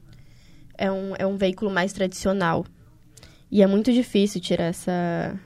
é 0.77 0.91
um, 0.91 1.13
é 1.17 1.25
um 1.25 1.37
veículo 1.37 1.71
mais 1.71 1.93
tradicional. 1.93 2.65
E 3.51 3.61
é 3.61 3.67
muito 3.67 3.93
difícil 3.93 4.41
tirar 4.41 4.65
essa, 4.65 5.39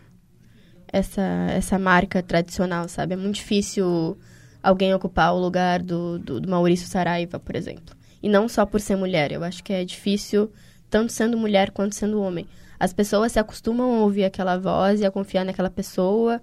essa, 0.91 1.21
essa 1.51 1.79
marca 1.79 2.21
tradicional, 2.21 2.87
sabe? 2.87 3.13
É 3.13 3.17
muito 3.17 3.35
difícil 3.35 4.17
alguém 4.61 4.93
ocupar 4.93 5.33
o 5.33 5.39
lugar 5.39 5.81
do, 5.81 6.19
do, 6.19 6.39
do, 6.39 6.49
Maurício 6.49 6.87
Saraiva, 6.87 7.39
por 7.39 7.55
exemplo. 7.55 7.95
E 8.21 8.27
não 8.27 8.49
só 8.49 8.65
por 8.65 8.81
ser 8.81 8.95
mulher. 8.95 9.31
Eu 9.31 9.43
acho 9.43 9.63
que 9.63 9.71
é 9.71 9.85
difícil, 9.85 10.51
tanto 10.89 11.11
sendo 11.11 11.37
mulher 11.37 11.71
quanto 11.71 11.95
sendo 11.95 12.21
homem. 12.21 12.47
as 12.79 12.93
pessoas 12.93 13.31
se 13.31 13.39
acostumam 13.39 13.95
a 13.95 14.03
ouvir 14.03 14.25
aquela 14.25 14.57
voz 14.57 15.01
e 15.01 15.05
a 15.05 15.11
confiar 15.11 15.45
naquela 15.45 15.69
pessoa 15.69 16.41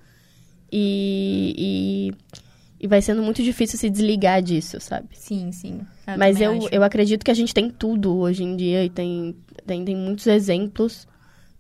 e, 0.72 1.54
e, 1.58 2.84
e 2.84 2.88
vai 2.88 3.02
sendo 3.02 3.22
muito 3.22 3.42
difícil 3.42 3.78
se 3.78 3.90
desligar 3.90 4.42
disso, 4.42 4.80
sabe? 4.80 5.08
Sim, 5.12 5.52
sim. 5.52 5.80
Mas 6.18 6.40
eu, 6.40 6.68
eu 6.70 6.82
acredito 6.82 7.24
que 7.24 7.30
a 7.30 7.34
gente 7.34 7.52
tem 7.52 7.70
tudo 7.70 8.16
hoje 8.16 8.42
em 8.42 8.56
dia 8.56 8.84
e 8.84 8.90
tem, 8.90 9.36
tem, 9.66 9.84
tem 9.84 9.96
muitos 9.96 10.26
exemplos 10.26 11.06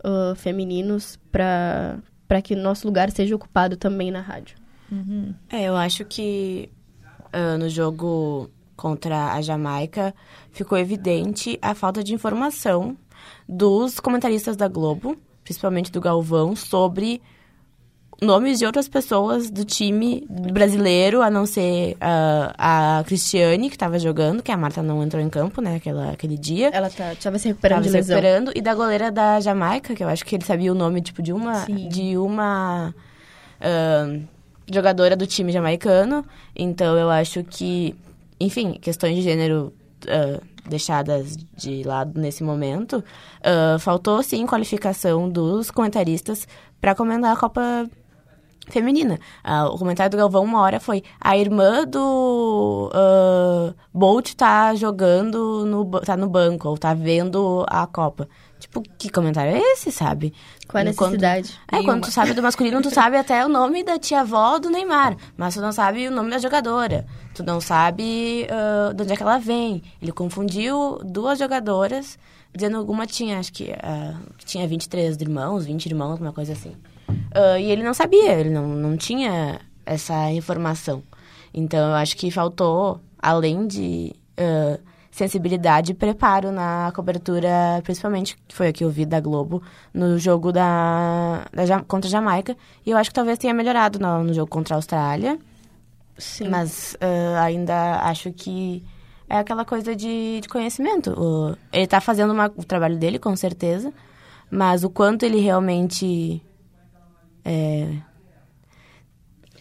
uh, 0.04 0.34
femininos 0.34 1.18
para 1.30 1.98
que 2.42 2.54
o 2.54 2.58
nosso 2.58 2.86
lugar 2.86 3.10
seja 3.10 3.34
ocupado 3.34 3.76
também 3.76 4.10
na 4.10 4.20
rádio. 4.20 4.56
Uhum. 4.90 5.34
É, 5.50 5.64
eu 5.64 5.76
acho 5.76 6.04
que 6.04 6.68
uh, 7.26 7.58
no 7.58 7.68
jogo 7.68 8.50
contra 8.76 9.32
a 9.32 9.40
Jamaica 9.40 10.14
ficou 10.50 10.76
evidente 10.76 11.58
a 11.62 11.74
falta 11.74 12.04
de 12.04 12.14
informação 12.14 12.96
dos 13.48 13.98
comentaristas 13.98 14.56
da 14.56 14.68
Globo, 14.68 15.16
principalmente 15.42 15.90
do 15.90 16.00
Galvão, 16.00 16.54
sobre 16.54 17.22
nomes 18.20 18.58
de 18.58 18.66
outras 18.66 18.88
pessoas 18.88 19.50
do 19.50 19.64
time 19.64 20.26
brasileiro, 20.28 21.20
a 21.20 21.30
não 21.30 21.44
ser 21.44 21.94
uh, 21.94 22.54
a 22.56 23.02
Cristiane, 23.06 23.68
que 23.68 23.76
estava 23.76 23.98
jogando, 23.98 24.42
que 24.42 24.50
a 24.50 24.56
Marta 24.56 24.82
não 24.82 25.02
entrou 25.02 25.22
em 25.22 25.28
campo, 25.28 25.60
né, 25.60 25.76
aquela, 25.76 26.12
aquele 26.12 26.36
dia. 26.38 26.70
Ela 26.72 26.88
tá, 26.88 27.12
estava 27.12 27.38
se 27.38 27.48
recuperando 27.48 27.78
tava 27.78 27.88
de 27.88 27.92
lesão. 27.92 28.16
recuperando. 28.16 28.52
E 28.54 28.60
da 28.62 28.74
goleira 28.74 29.10
da 29.10 29.40
Jamaica, 29.40 29.94
que 29.94 30.02
eu 30.02 30.08
acho 30.08 30.24
que 30.24 30.34
ele 30.34 30.44
sabia 30.44 30.72
o 30.72 30.74
nome, 30.74 31.00
tipo, 31.02 31.22
de 31.22 31.32
uma... 31.32 31.66
Sim. 31.66 31.88
De 31.88 32.16
uma... 32.16 32.94
Uh, 33.60 34.24
jogadora 34.70 35.14
do 35.14 35.26
time 35.26 35.52
jamaicano. 35.52 36.24
Então, 36.54 36.96
eu 36.96 37.10
acho 37.10 37.44
que... 37.44 37.94
Enfim, 38.40 38.78
questões 38.80 39.14
de 39.16 39.22
gênero... 39.22 39.72
Uh, 40.04 40.56
deixadas 40.68 41.36
de 41.56 41.84
lado 41.84 42.20
nesse 42.20 42.42
momento, 42.42 43.02
faltou 43.78 44.20
sim 44.20 44.44
qualificação 44.44 45.28
dos 45.30 45.70
comentaristas 45.70 46.48
para 46.80 46.92
comentar 46.92 47.32
a 47.32 47.36
Copa 47.36 47.88
feminina. 48.68 49.18
Uh, 49.44 49.74
o 49.74 49.78
comentário 49.78 50.10
do 50.10 50.16
Galvão 50.16 50.44
uma 50.44 50.60
hora 50.60 50.80
foi 50.80 51.02
a 51.20 51.36
irmã 51.36 51.84
do 51.84 52.90
uh, 52.92 53.74
Bolt 53.92 54.34
tá 54.34 54.74
jogando 54.74 55.64
no 55.66 56.00
tá 56.00 56.16
no 56.16 56.28
banco 56.28 56.68
ou 56.68 56.78
tá 56.78 56.94
vendo 56.94 57.64
a 57.68 57.86
Copa. 57.86 58.28
Tipo, 58.58 58.82
que 58.98 59.10
comentário 59.10 59.54
é 59.54 59.58
esse, 59.58 59.92
sabe? 59.92 60.32
Qual 60.66 60.80
a 60.80 60.84
necessidade? 60.84 61.58
Quando, 61.68 61.80
é, 61.80 61.84
quando 61.84 62.04
tu 62.04 62.10
sabe 62.10 62.32
do 62.32 62.42
masculino, 62.42 62.80
tu 62.80 62.90
sabe 62.90 63.16
até 63.16 63.44
o 63.44 63.48
nome 63.48 63.84
da 63.84 63.98
tia-avó 63.98 64.58
do 64.58 64.70
Neymar, 64.70 65.14
mas 65.36 65.54
tu 65.54 65.60
não 65.60 65.72
sabe 65.72 66.08
o 66.08 66.10
nome 66.10 66.30
da 66.30 66.38
jogadora. 66.38 67.06
Tu 67.34 67.42
não 67.42 67.60
sabe 67.60 68.46
uh, 68.50 68.94
de 68.94 69.02
onde 69.02 69.12
é 69.12 69.16
que 69.16 69.22
ela 69.22 69.38
vem. 69.38 69.82
Ele 70.00 70.10
confundiu 70.10 70.98
duas 71.04 71.38
jogadoras, 71.38 72.18
dizendo 72.54 72.78
alguma 72.78 73.06
tinha, 73.06 73.38
acho 73.38 73.52
que 73.52 73.64
uh, 73.64 74.16
tinha 74.46 74.66
23 74.66 75.16
irmãos, 75.20 75.66
20 75.66 75.86
irmãos, 75.86 76.18
uma 76.18 76.32
coisa 76.32 76.54
assim. 76.54 76.74
Uh, 77.08 77.58
e 77.58 77.70
ele 77.70 77.82
não 77.82 77.94
sabia, 77.94 78.32
ele 78.32 78.50
não, 78.50 78.68
não 78.68 78.96
tinha 78.96 79.60
essa 79.84 80.30
informação. 80.32 81.02
Então, 81.52 81.90
eu 81.90 81.94
acho 81.94 82.16
que 82.16 82.30
faltou, 82.30 83.00
além 83.18 83.66
de 83.66 84.12
uh, 84.38 84.80
sensibilidade 85.10 85.92
e 85.92 85.94
preparo 85.94 86.52
na 86.52 86.92
cobertura, 86.94 87.80
principalmente, 87.82 88.36
que 88.46 88.54
foi 88.54 88.68
a 88.68 88.72
que 88.72 88.84
eu 88.84 88.90
vi 88.90 89.06
da 89.06 89.20
Globo, 89.20 89.62
no 89.94 90.18
jogo 90.18 90.52
da, 90.52 91.46
da 91.52 91.80
contra 91.82 92.08
a 92.08 92.10
Jamaica. 92.10 92.56
E 92.84 92.90
eu 92.90 92.98
acho 92.98 93.10
que 93.10 93.14
talvez 93.14 93.38
tenha 93.38 93.54
melhorado 93.54 93.98
no, 93.98 94.24
no 94.24 94.34
jogo 94.34 94.50
contra 94.50 94.74
a 94.74 94.78
Austrália. 94.78 95.38
Sim. 96.18 96.48
Mas 96.48 96.96
uh, 97.00 97.38
ainda 97.38 98.00
acho 98.02 98.32
que 98.32 98.84
é 99.28 99.38
aquela 99.38 99.64
coisa 99.64 99.96
de, 99.96 100.40
de 100.40 100.48
conhecimento. 100.48 101.10
O, 101.12 101.56
ele 101.72 101.84
está 101.84 102.00
fazendo 102.00 102.32
uma, 102.32 102.52
o 102.54 102.64
trabalho 102.64 102.98
dele, 102.98 103.18
com 103.18 103.34
certeza, 103.36 103.92
mas 104.50 104.84
o 104.84 104.90
quanto 104.90 105.24
ele 105.24 105.40
realmente 105.40 106.42
é, 107.46 107.86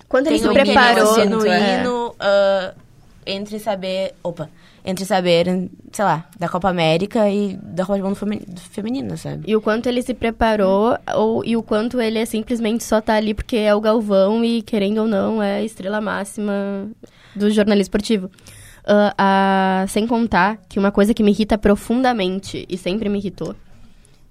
Quando 0.09 0.27
ele 0.27 0.39
se 0.39 0.49
preparou... 0.49 1.15
Genuíno, 1.15 2.15
é. 2.19 2.73
uh, 2.73 2.79
entre 3.25 3.59
saber... 3.59 4.15
Opa! 4.23 4.49
Entre 4.87 5.03
saber, 5.03 5.47
sei 5.91 6.05
lá, 6.05 6.27
da 6.37 6.47
Copa 6.47 6.69
América 6.69 7.27
e 7.27 7.57
da 7.57 7.85
Copa 7.85 7.97
do 7.97 8.05
Mundo 8.05 8.59
Feminina, 8.69 9.17
sabe? 9.17 9.43
E 9.47 9.55
o 9.55 9.61
quanto 9.61 9.87
ele 9.87 10.01
se 10.03 10.13
preparou 10.13 10.95
ou, 11.15 11.43
e 11.43 11.57
o 11.57 11.63
quanto 11.63 11.99
ele 11.99 12.19
é 12.19 12.25
simplesmente 12.25 12.83
só 12.83 13.01
tá 13.01 13.15
ali 13.15 13.33
porque 13.33 13.57
é 13.57 13.73
o 13.73 13.81
Galvão 13.81 14.45
e, 14.45 14.61
querendo 14.61 14.99
ou 14.99 15.07
não, 15.07 15.41
é 15.41 15.55
a 15.55 15.63
estrela 15.63 15.99
máxima 15.99 16.87
do 17.35 17.49
jornalismo 17.49 17.81
esportivo. 17.81 18.27
Uh, 18.27 19.09
uh, 19.19 19.87
sem 19.87 20.05
contar 20.05 20.59
que 20.69 20.77
uma 20.77 20.91
coisa 20.91 21.15
que 21.15 21.23
me 21.23 21.31
irrita 21.31 21.57
profundamente, 21.57 22.63
e 22.69 22.77
sempre 22.77 23.09
me 23.09 23.17
irritou, 23.17 23.55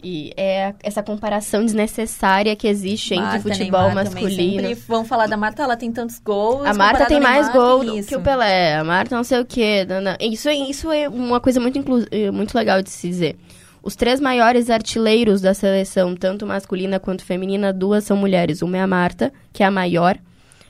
e 0.05 0.33
é 0.37 0.75
essa 0.83 1.03
comparação 1.03 1.65
desnecessária 1.65 2.55
que 2.55 2.69
existe 2.69 3.15
Marta, 3.15 3.39
entre 3.39 3.51
futebol 3.51 3.87
Neymar 3.87 4.05
masculino. 4.05 4.63
Sempre 4.69 4.75
vão 4.87 5.05
falar 5.05 5.27
da 5.27 5.37
Marta, 5.37 5.63
ela 5.63 5.77
tem 5.77 5.91
tantos 5.91 6.19
gols. 6.19 6.67
A 6.67 6.75
Marta 6.75 7.07
tem 7.07 7.19
mais 7.19 7.51
gols 7.51 8.05
que 8.05 8.15
o 8.15 8.21
Pelé. 8.21 8.77
A 8.77 8.85
Marta 8.85 9.17
não 9.17 9.25
sei 9.25 9.41
o 9.41 9.47
quê. 9.47 9.87
Não, 9.89 10.03
não. 10.03 10.15
Isso, 10.21 10.47
é, 10.49 10.55
isso 10.55 10.93
é 10.93 11.09
uma 11.09 11.41
coisa 11.41 11.59
muito, 11.59 11.79
inclu... 11.79 12.05
Eh, 12.11 12.31
muito 12.31 12.55
legal 12.55 12.83
de 12.83 12.91
se 12.91 13.09
dizer. 13.09 13.37
Os 13.83 13.97
três 13.97 14.21
maiores 14.21 14.69
artilheiros 14.69 15.41
da 15.41 15.55
seleção, 15.55 16.15
tanto 16.15 16.47
masculina 16.47 17.01
quanto 17.01 17.25
feminina, 17.25 17.73
duas 17.73 18.05
são 18.05 18.17
mulheres. 18.17 18.61
Uma 18.61 18.77
é 18.77 18.81
a 18.83 18.87
Marta, 18.87 19.33
que 19.53 19.63
é 19.63 19.67
a 19.67 19.71
maior. 19.71 20.19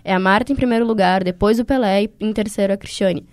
É 0.05 0.15
a 0.15 0.19
Marta 0.21 0.53
em 0.53 0.57
primeiro 0.57 0.87
lugar, 0.87 1.25
depois 1.25 1.59
o 1.59 1.65
Pelé 1.65 2.05
e 2.05 2.11
em 2.21 2.33
terceiro 2.33 2.73
a 2.73 2.77
Cristiane. 2.77 3.27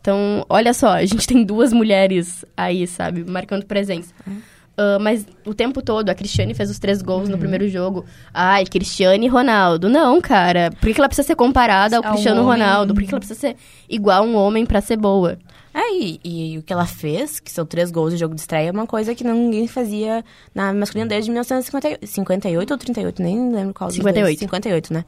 Então, 0.00 0.46
olha 0.48 0.72
só, 0.72 0.90
a 0.92 1.04
gente 1.04 1.26
tem 1.26 1.44
duas 1.44 1.72
mulheres 1.72 2.44
aí, 2.56 2.86
sabe, 2.86 3.28
marcando 3.28 3.66
presença. 3.66 4.14
Uhum. 4.24 4.40
Uh, 4.78 5.00
mas 5.00 5.26
o 5.44 5.52
tempo 5.52 5.82
todo, 5.82 6.08
a 6.08 6.14
Cristiane 6.14 6.54
fez 6.54 6.70
os 6.70 6.78
três 6.78 7.02
gols 7.02 7.24
uhum. 7.24 7.32
no 7.32 7.38
primeiro 7.38 7.68
jogo. 7.68 8.04
Ai, 8.32 8.64
Cristiane 8.64 9.26
e 9.26 9.28
Ronaldo. 9.28 9.88
Não, 9.88 10.20
cara. 10.20 10.70
Por 10.70 10.94
que 10.94 11.00
ela 11.00 11.08
precisa 11.08 11.26
ser 11.26 11.34
comparada 11.34 11.96
ao, 11.96 12.02
Cristiano 12.04 12.44
Ronaldo? 12.44 12.94
Por 12.94 13.02
que 13.02 13.10
ela 13.12 13.18
precisa 13.18 13.40
ser 13.40 13.56
igual 13.88 14.22
a 14.22 14.24
um 14.24 14.36
homem 14.36 14.64
para 14.64 14.80
ser 14.80 14.96
boa? 14.96 15.36
É, 15.74 15.94
e, 15.96 16.20
e, 16.24 16.58
o 16.58 16.62
que 16.62 16.72
ela 16.72 16.86
fez, 16.86 17.40
que 17.40 17.50
são 17.50 17.66
três 17.66 17.90
gols 17.90 18.12
de 18.12 18.20
jogo 18.20 18.36
de 18.36 18.40
estreia, 18.40 18.68
é 18.68 18.70
uma 18.70 18.86
coisa 18.86 19.16
que 19.16 19.24
ninguém 19.24 19.66
fazia 19.66 20.24
na 20.54 20.72
masculina 20.72 21.08
desde 21.08 21.28
1958 21.30 22.70
ou 22.70 22.78
38, 22.78 23.22
nem 23.22 23.52
lembro 23.52 23.74
qual 23.74 23.90
58. 23.90 24.38
58, 24.38 24.94
né? 24.94 25.04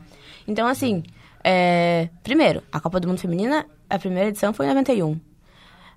Então, 0.48 0.66
assim, 0.66 1.04
é... 1.44 2.09
primeiro, 2.24 2.61
a 2.72 2.80
Copa 2.80 2.98
do 2.98 3.06
Mundo 3.06 3.20
Feminina, 3.20 3.64
a 3.88 3.98
primeira 4.00 4.30
edição 4.30 4.52
foi 4.52 4.66
em 4.66 4.70
91. 4.70 5.30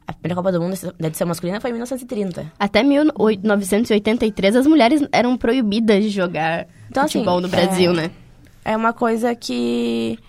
A 0.08 0.14
primeira 0.14 0.36
Copa 0.36 0.52
do 0.52 0.62
Mundo 0.62 0.76
da 1.00 1.08
edição 1.08 1.28
masculina 1.28 1.60
foi 1.62 1.70
em 1.70 1.74
1930. 1.74 2.52
Até 2.60 2.84
1983 2.84 4.56
as 4.56 4.68
mulheres 4.68 5.08
eram 5.12 5.38
proibidas 5.38 6.04
de 6.04 6.10
jogar 6.10 6.68
então, 6.90 7.04
assim, 7.04 7.20
futebol 7.20 7.38
assim, 7.38 7.44
no 7.44 7.50
Brasil, 7.50 7.92
é, 7.92 7.96
né? 7.96 8.12
É 8.66 8.76
uma 8.76 8.94
coisa 8.94 9.34
que 9.36 10.20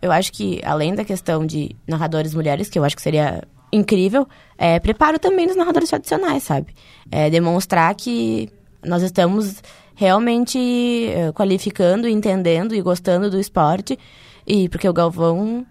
eu 0.00 0.10
acho 0.10 0.32
que, 0.32 0.60
além 0.64 0.94
da 0.94 1.04
questão 1.04 1.46
de 1.46 1.74
narradores 1.86 2.34
mulheres, 2.34 2.68
que 2.68 2.78
eu 2.78 2.84
acho 2.84 2.96
que 2.96 3.02
seria 3.02 3.42
incrível, 3.72 4.28
é 4.58 4.78
preparo 4.78 5.18
também 5.18 5.46
dos 5.46 5.56
narradores 5.56 5.88
tradicionais, 5.88 6.42
sabe? 6.42 6.74
É 7.10 7.30
demonstrar 7.30 7.94
que 7.94 8.50
nós 8.84 9.02
estamos 9.02 9.62
realmente 9.94 10.58
uh, 10.58 11.32
qualificando, 11.32 12.08
entendendo 12.08 12.74
e 12.74 12.82
gostando 12.82 13.30
do 13.30 13.38
esporte. 13.38 13.98
E 14.46 14.68
porque 14.68 14.88
o 14.88 14.92
Galvão, 14.92 15.64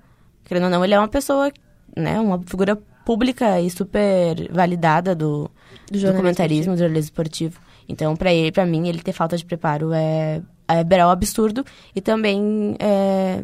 querendo 0.46 0.64
ou 0.64 0.70
não, 0.70 0.84
ele 0.84 0.94
é 0.94 1.00
uma 1.00 1.08
pessoa, 1.08 1.52
né, 1.96 2.20
uma 2.20 2.42
figura 2.46 2.78
pública 3.06 3.60
e 3.60 3.70
super 3.70 4.52
validada 4.52 5.16
do, 5.16 5.50
do, 5.92 6.00
do 6.00 6.14
comentarismo, 6.14 6.74
do 6.74 6.80
jornalismo 6.80 7.10
esportivo. 7.10 7.60
Então, 7.88 8.16
para 8.16 8.34
ele, 8.34 8.52
para 8.52 8.66
mim, 8.66 8.88
ele 8.88 9.00
ter 9.00 9.12
falta 9.12 9.36
de 9.36 9.46
preparo 9.46 9.92
é, 9.94 10.42
é 10.68 10.84
beirar 10.84 11.08
o 11.08 11.12
absurdo 11.12 11.66
e 11.96 12.02
também 12.02 12.76
é, 12.80 13.44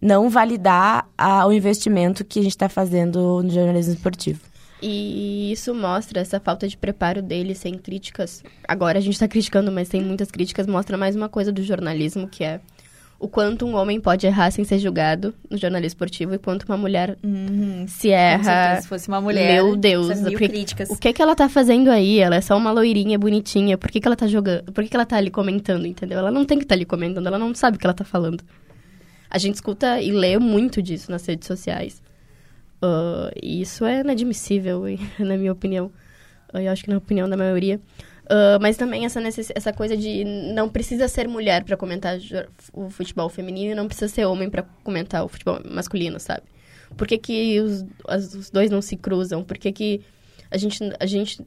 não 0.00 0.28
validar 0.28 1.08
a, 1.16 1.46
o 1.46 1.52
investimento 1.52 2.24
que 2.24 2.38
a 2.40 2.42
gente 2.42 2.52
está 2.52 2.68
fazendo 2.68 3.42
no 3.42 3.50
jornalismo 3.50 3.94
esportivo. 3.94 4.40
E 4.82 5.52
isso 5.52 5.72
mostra 5.72 6.20
essa 6.20 6.40
falta 6.40 6.66
de 6.66 6.76
preparo 6.76 7.22
dele, 7.22 7.54
sem 7.54 7.74
críticas. 7.74 8.42
Agora 8.66 8.98
a 8.98 9.00
gente 9.00 9.14
está 9.14 9.26
criticando, 9.28 9.70
mas 9.70 9.88
tem 9.88 10.02
muitas 10.02 10.30
críticas. 10.30 10.66
Mostra 10.66 10.98
mais 10.98 11.14
uma 11.14 11.28
coisa 11.28 11.52
do 11.52 11.62
jornalismo, 11.62 12.26
que 12.26 12.42
é 12.42 12.60
o 13.22 13.28
quanto 13.28 13.64
um 13.64 13.76
homem 13.76 14.00
pode 14.00 14.26
errar 14.26 14.50
sem 14.50 14.64
ser 14.64 14.80
julgado 14.80 15.32
no 15.48 15.56
jornalismo 15.56 15.86
esportivo 15.86 16.34
e 16.34 16.38
quanto 16.38 16.64
uma 16.64 16.76
mulher 16.76 17.16
uhum. 17.22 17.86
se 17.86 18.10
erra. 18.10 18.80
Se 18.80 18.88
fosse 18.88 19.06
uma 19.06 19.20
mulher. 19.20 19.62
Meu 19.62 19.76
Deus, 19.76 20.18
porque, 20.18 20.48
críticas. 20.48 20.90
o 20.90 20.96
que 20.96 21.06
é 21.06 21.12
que 21.12 21.22
ela 21.22 21.36
tá 21.36 21.48
fazendo 21.48 21.88
aí? 21.88 22.18
Ela 22.18 22.34
é 22.34 22.40
só 22.40 22.56
uma 22.56 22.72
loirinha 22.72 23.16
bonitinha. 23.16 23.78
Por 23.78 23.92
que, 23.92 24.00
que 24.00 24.08
ela 24.08 24.16
tá 24.16 24.26
jogando? 24.26 24.72
Por 24.72 24.82
que, 24.82 24.90
que 24.90 24.96
ela 24.96 25.06
tá 25.06 25.18
ali 25.18 25.30
comentando, 25.30 25.86
entendeu? 25.86 26.18
Ela 26.18 26.32
não 26.32 26.44
tem 26.44 26.58
que 26.58 26.64
estar 26.64 26.74
tá 26.74 26.76
ali 26.76 26.84
comentando, 26.84 27.24
ela 27.24 27.38
não 27.38 27.54
sabe 27.54 27.76
o 27.76 27.80
que 27.80 27.86
ela 27.86 27.94
tá 27.94 28.04
falando. 28.04 28.42
A 29.30 29.38
gente 29.38 29.54
escuta 29.54 30.00
e 30.00 30.10
lê 30.10 30.36
muito 30.36 30.82
disso 30.82 31.08
nas 31.08 31.24
redes 31.24 31.46
sociais. 31.46 32.02
Uh, 32.82 33.30
e 33.40 33.60
isso 33.60 33.84
é 33.84 34.00
inadmissível, 34.00 34.82
na 35.20 35.36
minha 35.36 35.52
opinião. 35.52 35.92
Eu 36.52 36.72
acho 36.72 36.82
que 36.82 36.90
na 36.90 36.96
opinião 36.96 37.28
da 37.28 37.36
maioria. 37.36 37.80
Uh, 38.32 38.56
mas 38.62 38.78
também 38.78 39.04
essa, 39.04 39.20
essa 39.54 39.74
coisa 39.74 39.94
de 39.94 40.24
não 40.24 40.66
precisa 40.66 41.06
ser 41.06 41.28
mulher 41.28 41.64
para 41.64 41.76
comentar 41.76 42.16
o 42.72 42.88
futebol 42.88 43.28
feminino 43.28 43.72
e 43.72 43.74
não 43.74 43.86
precisa 43.86 44.08
ser 44.08 44.24
homem 44.24 44.48
para 44.48 44.62
comentar 44.82 45.22
o 45.22 45.28
futebol 45.28 45.60
masculino, 45.70 46.18
sabe? 46.18 46.44
Por 46.96 47.06
que, 47.06 47.18
que 47.18 47.60
os, 47.60 47.84
as, 48.08 48.32
os 48.32 48.50
dois 48.50 48.70
não 48.70 48.80
se 48.80 48.96
cruzam? 48.96 49.44
Por 49.44 49.58
que, 49.58 49.70
que 49.70 50.00
A 50.50 50.56
gente, 50.56 50.78
a 50.98 51.04
gente 51.04 51.44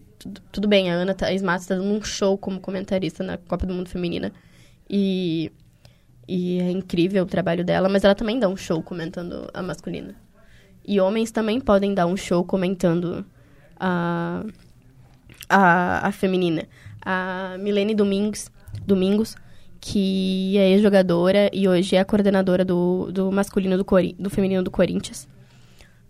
tudo 0.52 0.68
bem, 0.68 0.92
a 0.92 0.94
Ana 0.94 1.16
Thaís 1.16 1.42
Matos 1.42 1.66
tá 1.66 1.74
dando 1.74 1.92
um 1.92 2.04
show 2.04 2.38
como 2.38 2.60
comentarista 2.60 3.24
na 3.24 3.38
Copa 3.38 3.66
do 3.66 3.74
Mundo 3.74 3.90
Feminina. 3.90 4.32
E, 4.88 5.52
e 6.28 6.60
é 6.60 6.70
incrível 6.70 7.24
o 7.24 7.28
trabalho 7.28 7.64
dela, 7.64 7.90
mas 7.90 8.04
ela 8.04 8.14
também 8.14 8.38
dá 8.38 8.48
um 8.48 8.58
show 8.58 8.84
comentando 8.84 9.50
a 9.54 9.64
masculina. 9.64 10.16
E 10.88 11.00
homens 11.00 11.32
também 11.32 11.60
podem 11.60 11.96
dar 11.96 12.06
um 12.06 12.16
show 12.16 12.44
comentando 12.44 13.26
a, 13.80 14.46
a, 15.50 16.08
a 16.08 16.12
feminina. 16.12 16.64
A 17.02 17.56
Milene 17.60 17.94
Domingos, 17.94 18.50
Domingos 18.86 19.36
que 19.88 20.58
é 20.58 20.72
ex-jogadora 20.72 21.48
e 21.54 21.68
hoje 21.68 21.96
é 21.96 22.04
coordenadora 22.04 22.66
do, 22.66 23.12
do 23.12 23.32
masculino 23.32 23.78
do, 23.78 23.86
Cori 23.86 24.16
do 24.18 24.32
feminino 24.32 24.64
do 24.64 24.72
Corinthians. 24.72 25.28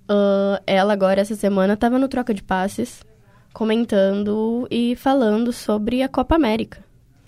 Uh, 0.10 0.63
ela 0.65 0.93
agora, 0.93 1.19
essa 1.19 1.36
semana, 1.36 1.74
estava 1.74 2.00
no 2.00 2.08
Troca 2.08 2.34
de 2.34 2.41
Passes, 2.41 3.04
comentando 3.52 4.65
e 4.71 4.95
falando 4.95 5.52
sobre 5.52 6.02
a 6.02 6.08
Copa 6.08 6.36
América. 6.36 6.86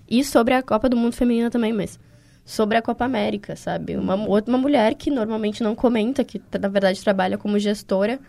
E 0.10 0.24
sobre 0.24 0.54
a 0.54 0.64
Copa 0.64 0.88
do 0.88 0.96
Mundo 0.96 1.14
Feminina 1.14 1.50
também, 1.50 1.74
mas 1.74 2.00
sobre 2.46 2.78
a 2.78 2.82
Copa 2.82 3.04
América, 3.04 3.58
sabe? 3.58 3.98
Uma, 3.98 4.16
uma 4.16 4.58
mulher 4.58 4.96
que 4.96 5.12
normalmente 5.12 5.62
não 5.62 5.76
comenta, 5.76 6.24
que 6.24 6.42
na 6.58 6.70
verdade 6.70 7.04
trabalha 7.04 7.38
como 7.38 7.60
gestora 7.60 8.22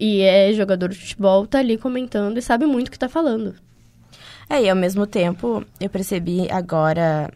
e 0.00 0.22
é 0.22 0.50
jogador 0.54 0.88
de 0.88 0.98
futebol, 0.98 1.46
tá 1.46 1.58
ali 1.58 1.76
comentando 1.76 2.38
e 2.38 2.42
sabe 2.42 2.64
muito 2.64 2.88
o 2.88 2.90
que 2.90 2.98
tá 2.98 3.08
falando. 3.08 3.54
É, 4.48 4.62
e 4.62 4.70
ao 4.70 4.74
mesmo 4.74 5.06
tempo, 5.06 5.62
eu 5.78 5.90
percebi 5.90 6.50
agora 6.50 7.30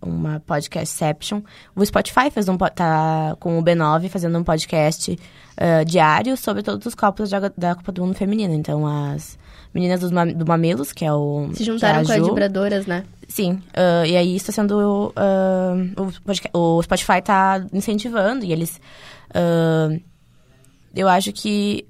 uma 0.00 0.40
podcastception. 0.40 1.42
O 1.76 1.84
Spotify 1.84 2.30
fez 2.30 2.48
um 2.48 2.56
tá 2.56 3.36
com 3.38 3.58
o 3.58 3.62
B9 3.62 4.08
fazendo 4.08 4.38
um 4.38 4.42
podcast 4.42 5.12
uh, 5.12 5.84
diário 5.84 6.34
sobre 6.36 6.62
todos 6.62 6.86
os 6.86 6.94
copos 6.94 7.28
da, 7.28 7.52
da 7.56 7.74
Copa 7.74 7.92
do 7.92 8.02
Mundo 8.04 8.14
Feminino. 8.14 8.54
Então, 8.54 8.86
as 8.86 9.38
meninas 9.74 10.00
dos, 10.00 10.10
do 10.10 10.46
Mamilos, 10.46 10.92
que 10.92 11.04
é 11.04 11.12
o. 11.12 11.50
Se 11.52 11.62
juntaram 11.62 12.00
é 12.00 12.04
com 12.04 12.12
as 12.12 12.26
vibradoras, 12.26 12.86
né? 12.86 13.04
Sim. 13.28 13.62
Uh, 13.76 14.06
e 14.06 14.16
aí 14.16 14.34
está 14.34 14.50
sendo. 14.50 15.12
Uh, 15.14 16.10
o, 16.54 16.78
o 16.78 16.82
Spotify 16.82 17.18
está 17.18 17.64
incentivando 17.72 18.46
e 18.46 18.52
eles. 18.52 18.80
eu 20.96 21.06
acho 21.06 21.32
que 21.32 21.86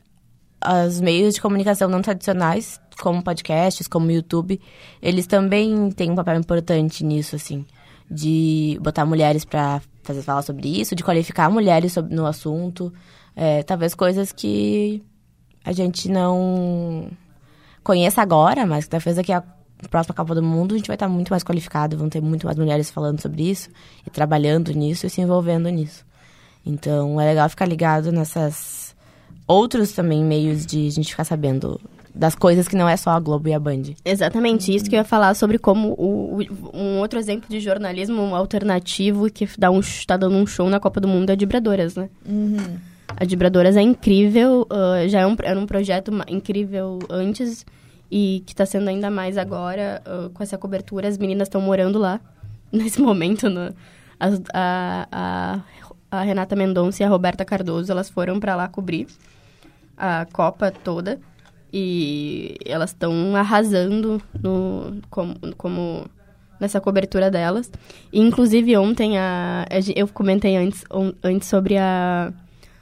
os 0.87 1.01
meios 1.01 1.35
de 1.35 1.41
comunicação 1.41 1.89
não 1.89 2.03
tradicionais, 2.03 2.81
como 3.01 3.23
podcasts, 3.23 3.87
como 3.87 4.11
YouTube, 4.11 4.61
eles 5.01 5.27
também 5.27 5.91
têm 5.91 6.11
um 6.11 6.17
papel 6.17 6.37
importante 6.37 7.05
nisso, 7.05 7.37
assim 7.37 7.65
de 8.11 8.79
botar 8.81 9.05
mulheres 9.05 9.45
para 9.45 9.83
fazer 10.03 10.23
falar 10.23 10.43
sobre 10.43 10.69
isso, 10.81 10.95
de 10.95 11.05
qualificar 11.05 11.51
mulheres 11.51 11.93
sobre, 11.93 12.15
no 12.15 12.27
assunto. 12.27 12.93
É, 13.37 13.63
talvez 13.63 13.95
coisas 13.95 14.33
que 14.33 15.03
a 15.65 15.73
gente 15.73 16.09
não 16.09 17.11
conheça 17.85 18.23
agora, 18.23 18.67
mas 18.67 18.85
que 18.85 18.91
talvez 18.91 19.17
daqui 19.17 19.33
a 19.33 19.43
próxima 19.91 20.15
Copa 20.15 20.35
do 20.35 20.43
Mundo 20.43 20.75
a 20.75 20.79
gente 20.79 20.87
vai 20.87 20.97
estar 20.97 21.09
muito 21.09 21.31
mais 21.31 21.45
qualificado, 21.45 21.97
vão 21.97 22.09
ter 22.09 22.21
muito 22.21 22.47
mais 22.47 22.59
mulheres 22.59 22.91
falando 22.91 23.21
sobre 23.21 23.49
isso 23.49 23.69
e 24.07 24.11
trabalhando 24.11 24.73
nisso 24.73 25.07
e 25.07 25.11
se 25.11 25.21
envolvendo 25.21 25.69
nisso. 25.69 26.05
Então 26.65 27.21
é 27.21 27.27
legal 27.27 27.49
ficar 27.49 27.67
ligado 27.67 28.11
nessas 28.11 28.88
outros 29.47 29.93
também 29.93 30.25
meios 30.25 30.67
de 30.67 30.87
a 30.87 30.91
gente 30.91 31.11
ficar 31.11 31.25
sabendo 31.25 31.81
das 32.15 32.35
coisas 32.35 32.67
que 32.67 32.75
não 32.75 32.89
é 32.89 32.97
só 32.97 33.11
a 33.11 33.21
Globo 33.21 33.49
e 33.49 33.55
a 33.55 33.61
Band. 33.61 33.83
Exatamente, 34.05 34.75
isso 34.75 34.87
que 34.87 34.97
eu 34.97 34.99
ia 34.99 35.05
falar 35.05 35.35
sobre 35.35 35.57
como 35.57 35.95
o, 35.97 36.41
um 36.75 36.99
outro 36.99 37.19
exemplo 37.19 37.49
de 37.49 37.61
jornalismo 37.61 38.35
alternativo 38.35 39.31
que 39.31 39.49
dá 39.57 39.71
um, 39.71 39.81
tá 40.07 40.17
dando 40.17 40.37
um 40.37 40.47
show 40.47 40.69
na 40.69 40.81
Copa 40.81 41.01
do 41.01 41.07
Mundo 41.07 41.31
é 41.31 41.35
a 41.35 41.37
Vibradoras, 41.37 41.95
né? 41.95 42.11
Uhum. 42.27 42.79
A 43.17 43.25
Vibradoras 43.25 43.77
é 43.77 43.83
incrível, 43.83 44.67
uh, 44.71 45.09
já 45.09 45.21
é 45.21 45.27
um, 45.27 45.37
era 45.43 45.59
um 45.59 45.67
projeto 45.67 46.11
incrível 46.29 46.99
antes 47.09 47.65
e 48.11 48.43
que 48.47 48.53
está 48.53 48.67
sendo 48.67 48.89
ainda 48.89 49.11
mais 49.11 49.39
agora 49.39 50.03
uh, 50.07 50.31
com 50.31 50.43
essa 50.43 50.59
cobertura. 50.59 51.09
As 51.09 51.19
meninas 51.19 51.47
estão 51.47 51.61
morando 51.61 51.99
lá 51.99 52.21
nesse 52.73 53.01
momento. 53.01 53.49
No, 53.49 53.75
as, 54.19 54.41
a, 54.53 55.09
a, 55.13 55.61
a 56.11 56.23
Renata 56.23 56.57
Mendonça 56.57 57.03
e 57.03 57.07
a 57.07 57.09
Roberta 57.09 57.45
Cardoso, 57.45 57.91
elas 57.91 58.09
foram 58.09 58.41
para 58.41 58.57
lá 58.57 58.69
cobrir 58.69 59.07
a 59.97 60.27
Copa 60.33 60.71
toda. 60.71 61.21
E 61.71 62.57
elas 62.65 62.91
estão 62.91 63.37
arrasando 63.37 64.23
no, 64.43 65.01
como, 65.11 65.37
como 65.57 66.07
nessa 66.59 66.81
cobertura 66.81 67.31
delas. 67.31 67.71
E, 68.13 68.21
inclusive, 68.21 68.77
ontem 68.77 69.19
a, 69.19 69.67
eu 69.95 70.09
comentei 70.09 70.57
antes, 70.57 70.85
antes 71.23 71.47
sobre 71.49 71.77
a 71.77 72.33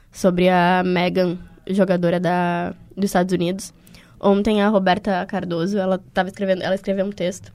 sobre 0.09 0.49
a 0.49 0.81
Megan, 0.83 1.37
jogadora 1.67 2.19
da, 2.19 2.73
dos 2.95 3.05
Estados 3.05 3.33
Unidos. 3.33 3.73
Ontem 4.19 4.61
a 4.63 4.69
Roberta 4.69 5.23
Cardoso, 5.27 5.77
ela 5.77 5.99
tava 6.13 6.29
escrevendo, 6.29 6.63
ela 6.63 6.73
escreveu 6.73 7.05
um 7.05 7.11
texto 7.11 7.51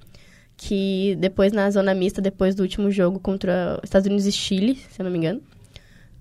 que 0.57 1.17
depois 1.19 1.53
na 1.53 1.69
zona 1.71 1.93
mista, 1.93 2.21
depois 2.23 2.55
do 2.55 2.63
último 2.63 2.89
jogo 2.91 3.19
contra 3.19 3.79
os 3.83 3.85
Estados 3.85 4.07
Unidos 4.07 4.27
e 4.27 4.33
Chile, 4.33 4.77
se 4.77 5.01
eu 5.01 5.05
não 5.05 5.11
me 5.11 5.19
engano, 5.19 5.43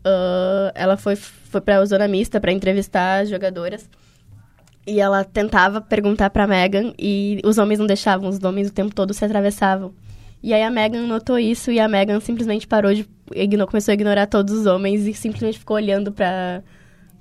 uh, 0.06 0.72
ela 0.76 0.98
foi, 0.98 1.16
foi 1.16 1.62
pra 1.62 1.84
zona 1.86 2.08
mista 2.08 2.40
para 2.40 2.52
entrevistar 2.52 3.22
as 3.22 3.30
jogadoras. 3.30 3.90
E 4.86 5.00
ela 5.00 5.24
tentava 5.24 5.80
perguntar 5.80 6.30
pra 6.32 6.48
Megan 6.48 6.94
e 6.98 7.40
os 7.44 7.58
homens 7.58 7.80
não 7.80 7.86
deixavam, 7.86 8.30
os 8.30 8.44
homens 8.44 8.70
o 8.70 8.74
tempo 8.74 8.94
todo 8.94 9.14
se 9.14 9.24
atravessavam. 9.24 9.94
E 10.44 10.54
aí 10.54 10.64
a 10.64 10.72
Megan 10.72 11.06
notou 11.06 11.38
isso 11.38 11.72
e 11.72 11.80
a 11.80 11.88
Megan 11.88 12.20
simplesmente 12.20 12.68
parou 12.68 12.94
de. 12.94 13.08
Ignorou, 13.34 13.68
começou 13.70 13.92
a 13.92 13.94
ignorar 13.94 14.26
todos 14.26 14.54
os 14.54 14.66
homens 14.66 15.06
e 15.06 15.14
simplesmente 15.14 15.60
ficou 15.60 15.78
olhando 15.78 16.12
pra, 16.12 16.64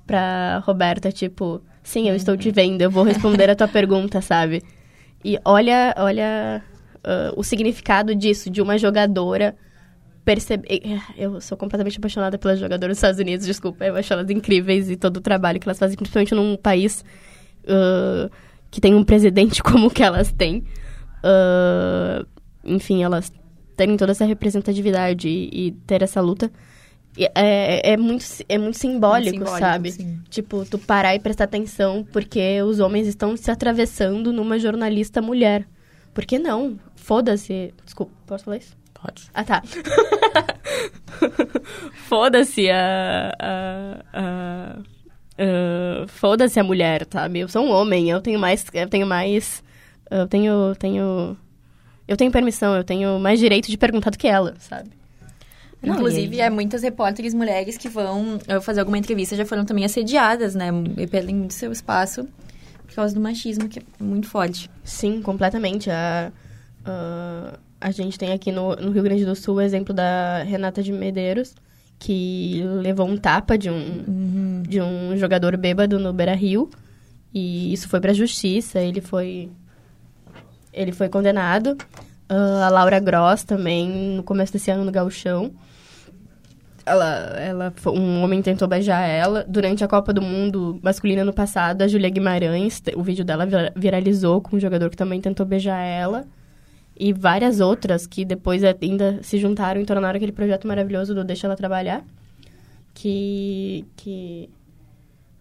pra 0.05 0.57
Roberta, 0.65 1.11
tipo, 1.11 1.61
sim, 1.83 2.09
eu 2.09 2.15
estou 2.15 2.35
te 2.35 2.51
vendo, 2.51 2.81
eu 2.81 2.89
vou 2.89 3.03
responder 3.03 3.49
a 3.49 3.55
tua 3.55 3.67
pergunta, 3.69 4.21
sabe? 4.21 4.63
E 5.23 5.39
olha, 5.45 5.93
olha 5.97 6.63
uh, 6.97 7.39
o 7.39 7.43
significado 7.43 8.15
disso, 8.15 8.49
de 8.49 8.61
uma 8.61 8.77
jogadora 8.77 9.55
perceber. 10.23 10.81
Eu 11.17 11.41
sou 11.41 11.57
completamente 11.57 11.97
apaixonada 11.97 12.37
pelas 12.37 12.59
jogadoras 12.59 12.95
dos 12.95 12.97
Estados 12.97 13.19
Unidos, 13.19 13.45
desculpa, 13.45 13.85
eu 13.85 13.95
acho 13.95 14.11
elas 14.13 14.29
incríveis 14.29 14.89
e 14.89 14.95
todo 14.95 15.17
o 15.17 15.21
trabalho 15.21 15.59
que 15.59 15.67
elas 15.67 15.79
fazem, 15.79 15.97
principalmente 15.97 16.33
num 16.35 16.55
país 16.55 17.03
uh, 17.63 18.29
que 18.69 18.79
tem 18.79 18.95
um 18.95 19.03
presidente 19.03 19.61
como 19.63 19.89
que 19.89 20.03
elas 20.03 20.31
têm. 20.31 20.63
Uh, 21.23 22.25
enfim, 22.63 23.03
elas 23.03 23.31
terem 23.75 23.97
toda 23.97 24.11
essa 24.11 24.25
representatividade 24.25 25.27
e, 25.27 25.67
e 25.67 25.71
ter 25.71 26.01
essa 26.01 26.21
luta. 26.21 26.51
É, 27.17 27.91
é, 27.91 27.97
muito, 27.97 28.23
é 28.47 28.57
muito 28.57 28.77
simbólico, 28.77 29.35
muito 29.35 29.49
simbólico 29.49 29.59
sabe? 29.59 29.91
Sim. 29.91 30.21
Tipo, 30.29 30.63
tu 30.63 30.79
parar 30.79 31.13
e 31.13 31.19
prestar 31.19 31.43
atenção 31.43 32.07
porque 32.09 32.61
os 32.61 32.79
homens 32.79 33.05
estão 33.05 33.35
se 33.35 33.51
atravessando 33.51 34.31
numa 34.31 34.57
jornalista 34.57 35.21
mulher. 35.21 35.67
Por 36.13 36.25
que 36.25 36.39
não? 36.39 36.79
Foda-se. 36.95 37.73
Desculpa, 37.83 38.13
posso 38.25 38.45
falar 38.45 38.57
isso? 38.57 38.80
Pode. 39.01 39.23
Ah, 39.33 39.43
tá. 39.43 39.63
Foda-se 42.07 42.69
a, 42.69 43.33
a, 43.39 44.03
a 44.13 44.77
Uh, 45.41 46.07
Foda-se 46.07 46.59
a 46.59 46.63
mulher, 46.63 47.07
sabe? 47.09 47.39
Eu 47.39 47.47
sou 47.47 47.65
um 47.65 47.71
homem, 47.71 48.09
eu 48.09 48.21
tenho 48.21 48.39
mais. 48.39 48.63
Eu 48.73 48.87
tenho 48.87 49.07
mais. 49.07 49.63
Eu 50.09 50.27
tenho. 50.27 50.75
tenho 50.75 51.37
eu 52.07 52.17
tenho 52.17 52.31
permissão, 52.31 52.75
eu 52.75 52.83
tenho 52.83 53.17
mais 53.19 53.39
direito 53.39 53.69
de 53.69 53.77
perguntar 53.77 54.09
do 54.09 54.17
que 54.17 54.27
ela, 54.27 54.55
sabe? 54.59 54.89
Não, 55.81 55.95
Inclusive, 55.95 56.41
há 56.41 56.51
muitas 56.51 56.83
repórteres 56.83 57.33
mulheres 57.33 57.77
que 57.77 57.89
vão 57.89 58.37
fazer 58.61 58.81
alguma 58.81 58.97
entrevista 58.97 59.35
já 59.35 59.45
foram 59.45 59.65
também 59.65 59.85
assediadas, 59.85 60.53
né? 60.53 60.67
E 60.97 61.07
perdem 61.07 61.35
muito 61.35 61.53
seu 61.53 61.71
espaço 61.71 62.27
por 62.85 62.93
causa 62.93 63.15
do 63.15 63.21
machismo, 63.21 63.67
que 63.67 63.79
é 63.79 63.83
muito 63.99 64.27
forte. 64.27 64.69
Sim, 64.83 65.21
completamente. 65.21 65.89
A, 65.89 66.31
a, 66.85 67.57
a 67.81 67.89
gente 67.89 68.17
tem 68.17 68.31
aqui 68.31 68.51
no, 68.51 68.75
no 68.75 68.91
Rio 68.91 69.01
Grande 69.01 69.25
do 69.25 69.35
Sul 69.35 69.55
o 69.55 69.61
exemplo 69.61 69.93
da 69.93 70.43
Renata 70.43 70.83
de 70.83 70.91
Medeiros, 70.91 71.55
que 71.97 72.63
levou 72.81 73.07
um 73.07 73.17
tapa 73.17 73.57
de 73.57 73.71
um, 73.71 74.03
uhum. 74.07 74.63
de 74.67 74.79
um 74.79 75.17
jogador 75.17 75.57
bêbado 75.57 75.97
no 75.97 76.13
Beira 76.13 76.35
Rio. 76.35 76.69
E 77.33 77.73
isso 77.73 77.89
foi 77.89 77.99
pra 77.99 78.13
justiça, 78.13 78.79
ele 78.79 79.01
foi. 79.01 79.49
Ele 80.71 80.91
foi 80.91 81.09
condenado. 81.09 81.75
Uh, 82.29 82.63
a 82.63 82.69
Laura 82.69 82.99
Gross 82.99 83.43
também, 83.43 83.89
no 84.15 84.23
começo 84.23 84.53
desse 84.53 84.69
ano 84.69 84.85
no 84.85 84.91
Gauchão. 84.91 85.51
Ela, 86.85 87.05
ela, 87.37 87.73
um 87.87 88.23
homem 88.23 88.41
tentou 88.41 88.67
beijar 88.67 89.01
ela. 89.01 89.43
Durante 89.47 89.83
a 89.83 89.87
Copa 89.87 90.13
do 90.13 90.21
Mundo 90.21 90.79
masculina 90.81 91.25
no 91.25 91.33
passado, 91.33 91.81
a 91.81 91.87
Julia 91.87 92.09
Guimarães, 92.09 92.81
o 92.95 93.03
vídeo 93.03 93.25
dela 93.25 93.47
viralizou 93.75 94.41
com 94.41 94.55
um 94.55 94.59
jogador 94.59 94.89
que 94.89 94.97
também 94.97 95.19
tentou 95.19 95.45
beijar 95.45 95.79
ela 95.79 96.25
e 97.01 97.11
várias 97.11 97.59
outras 97.59 98.05
que 98.05 98.23
depois 98.23 98.63
ainda 98.63 99.23
se 99.23 99.39
juntaram 99.39 99.81
e 99.81 99.85
tornaram 99.87 100.17
aquele 100.17 100.31
projeto 100.31 100.67
maravilhoso 100.67 101.15
do 101.15 101.23
Deixa 101.23 101.47
Ela 101.47 101.55
Trabalhar, 101.55 102.05
que, 102.93 103.83
que 103.95 104.47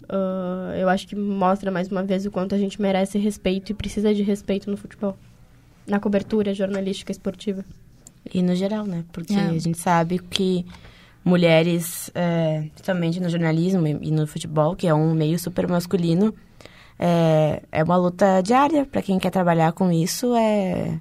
uh, 0.04 0.74
eu 0.74 0.88
acho 0.88 1.06
que 1.06 1.14
mostra 1.14 1.70
mais 1.70 1.88
uma 1.88 2.02
vez 2.02 2.24
o 2.24 2.30
quanto 2.30 2.54
a 2.54 2.58
gente 2.58 2.80
merece 2.80 3.18
respeito 3.18 3.72
e 3.72 3.74
precisa 3.74 4.14
de 4.14 4.22
respeito 4.22 4.70
no 4.70 4.76
futebol, 4.78 5.14
na 5.86 6.00
cobertura 6.00 6.54
jornalística 6.54 7.12
esportiva. 7.12 7.62
E 8.32 8.40
no 8.40 8.54
geral, 8.54 8.86
né? 8.86 9.04
Porque 9.12 9.34
é. 9.34 9.48
a 9.48 9.58
gente 9.58 9.78
sabe 9.78 10.18
que 10.18 10.64
mulheres, 11.22 12.10
é, 12.14 12.70
principalmente 12.72 13.20
no 13.20 13.28
jornalismo 13.28 13.86
e 13.86 14.10
no 14.10 14.26
futebol, 14.26 14.74
que 14.74 14.86
é 14.86 14.94
um 14.94 15.12
meio 15.12 15.38
super 15.38 15.68
masculino, 15.68 16.34
é, 16.98 17.62
é 17.70 17.84
uma 17.84 17.98
luta 17.98 18.40
diária 18.40 18.86
para 18.86 19.02
quem 19.02 19.18
quer 19.18 19.30
trabalhar 19.30 19.72
com 19.72 19.92
isso. 19.92 20.34
É, 20.34 20.98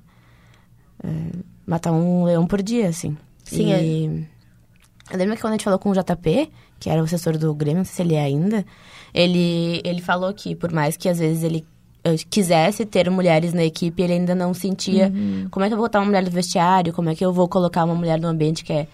é, 1.04 1.10
matar 1.66 1.92
um 1.92 2.24
leão 2.24 2.46
por 2.46 2.62
dia, 2.62 2.88
assim. 2.88 3.18
Sim, 3.44 3.70
e, 3.70 4.26
é. 5.12 5.14
Eu 5.14 5.18
lembro 5.18 5.36
que 5.36 5.42
quando 5.42 5.54
a 5.54 5.56
gente 5.56 5.64
falou 5.64 5.80
com 5.80 5.90
o 5.90 5.94
JP, 5.94 6.52
que 6.80 6.90
era 6.90 7.02
o 7.02 7.06
assessor 7.06 7.38
do 7.38 7.54
Grêmio, 7.54 7.80
não 7.80 7.86
sei 7.86 7.96
se 7.96 8.02
ele 8.02 8.16
é 8.16 8.22
ainda, 8.22 8.66
ele, 9.14 9.82
ele 9.84 10.02
falou 10.02 10.34
que 10.34 10.56
por 10.56 10.72
mais 10.72 10.96
que 10.96 11.10
às 11.10 11.18
vezes 11.18 11.44
ele 11.44 11.66
eh, 12.04 12.16
quisesse 12.30 12.86
ter 12.86 13.10
mulheres 13.10 13.54
na 13.54 13.64
equipe, 13.64 14.02
ele 14.02 14.14
ainda 14.14 14.36
não 14.36 14.54
sentia 14.54 15.08
uhum. 15.08 15.48
como 15.50 15.66
é 15.66 15.68
que 15.68 15.74
eu 15.74 15.78
vou 15.78 15.86
botar 15.86 16.00
uma 16.00 16.06
mulher 16.06 16.24
no 16.24 16.30
vestiário, 16.30 16.94
como 16.94 17.10
é 17.10 17.16
que 17.16 17.26
eu 17.26 17.34
vou 17.34 17.48
colocar 17.48 17.84
uma 17.84 17.96
mulher 17.96 18.20
no 18.20 18.28
ambiente 18.28 18.64
que 18.64 18.72
é 18.72 18.88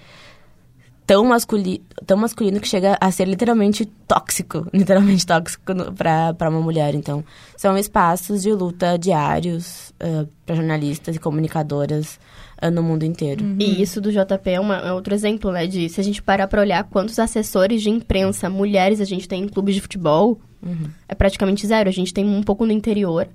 tão 1.05 1.23
masculino, 1.25 1.83
tão 2.05 2.17
masculino 2.17 2.59
que 2.59 2.67
chega 2.67 2.97
a 2.99 3.11
ser 3.11 3.27
literalmente 3.27 3.85
tóxico, 4.07 4.67
literalmente 4.73 5.25
tóxico 5.25 5.63
para 5.95 6.49
uma 6.49 6.61
mulher. 6.61 6.95
Então, 6.95 7.23
são 7.55 7.77
espaços 7.77 8.41
de 8.41 8.51
luta 8.51 8.97
diários 8.97 9.89
uh, 10.01 10.23
eh, 10.23 10.27
para 10.45 10.55
jornalistas 10.55 11.15
e 11.15 11.19
comunicadoras 11.19 12.19
uh, 12.61 12.71
no 12.71 12.81
mundo 12.81 13.03
inteiro. 13.03 13.43
Uhum. 13.43 13.57
E 13.59 13.81
isso 13.81 14.01
do 14.01 14.11
JP 14.11 14.49
é, 14.49 14.59
uma, 14.59 14.77
é, 14.77 14.91
outro 14.91 15.13
exemplo, 15.13 15.51
né? 15.51 15.67
De 15.67 15.87
se 15.89 16.01
a 16.01 16.03
gente 16.03 16.21
parar 16.21 16.47
para 16.47 16.61
olhar 16.61 16.83
quantos 16.85 17.19
assessores 17.19 17.81
de 17.81 17.89
imprensa 17.89 18.49
mulheres 18.49 18.99
a 18.99 19.05
gente 19.05 19.27
tem 19.27 19.43
em 19.43 19.47
clubes 19.47 19.75
de 19.75 19.81
futebol, 19.81 20.39
uhum. 20.63 20.89
é 21.07 21.13
praticamente 21.13 21.67
zero. 21.67 21.87
A 21.87 21.93
gente 21.93 22.13
tem 22.13 22.25
um 22.25 22.41
pouco 22.41 22.65
no 22.65 22.71
interior 22.71 23.27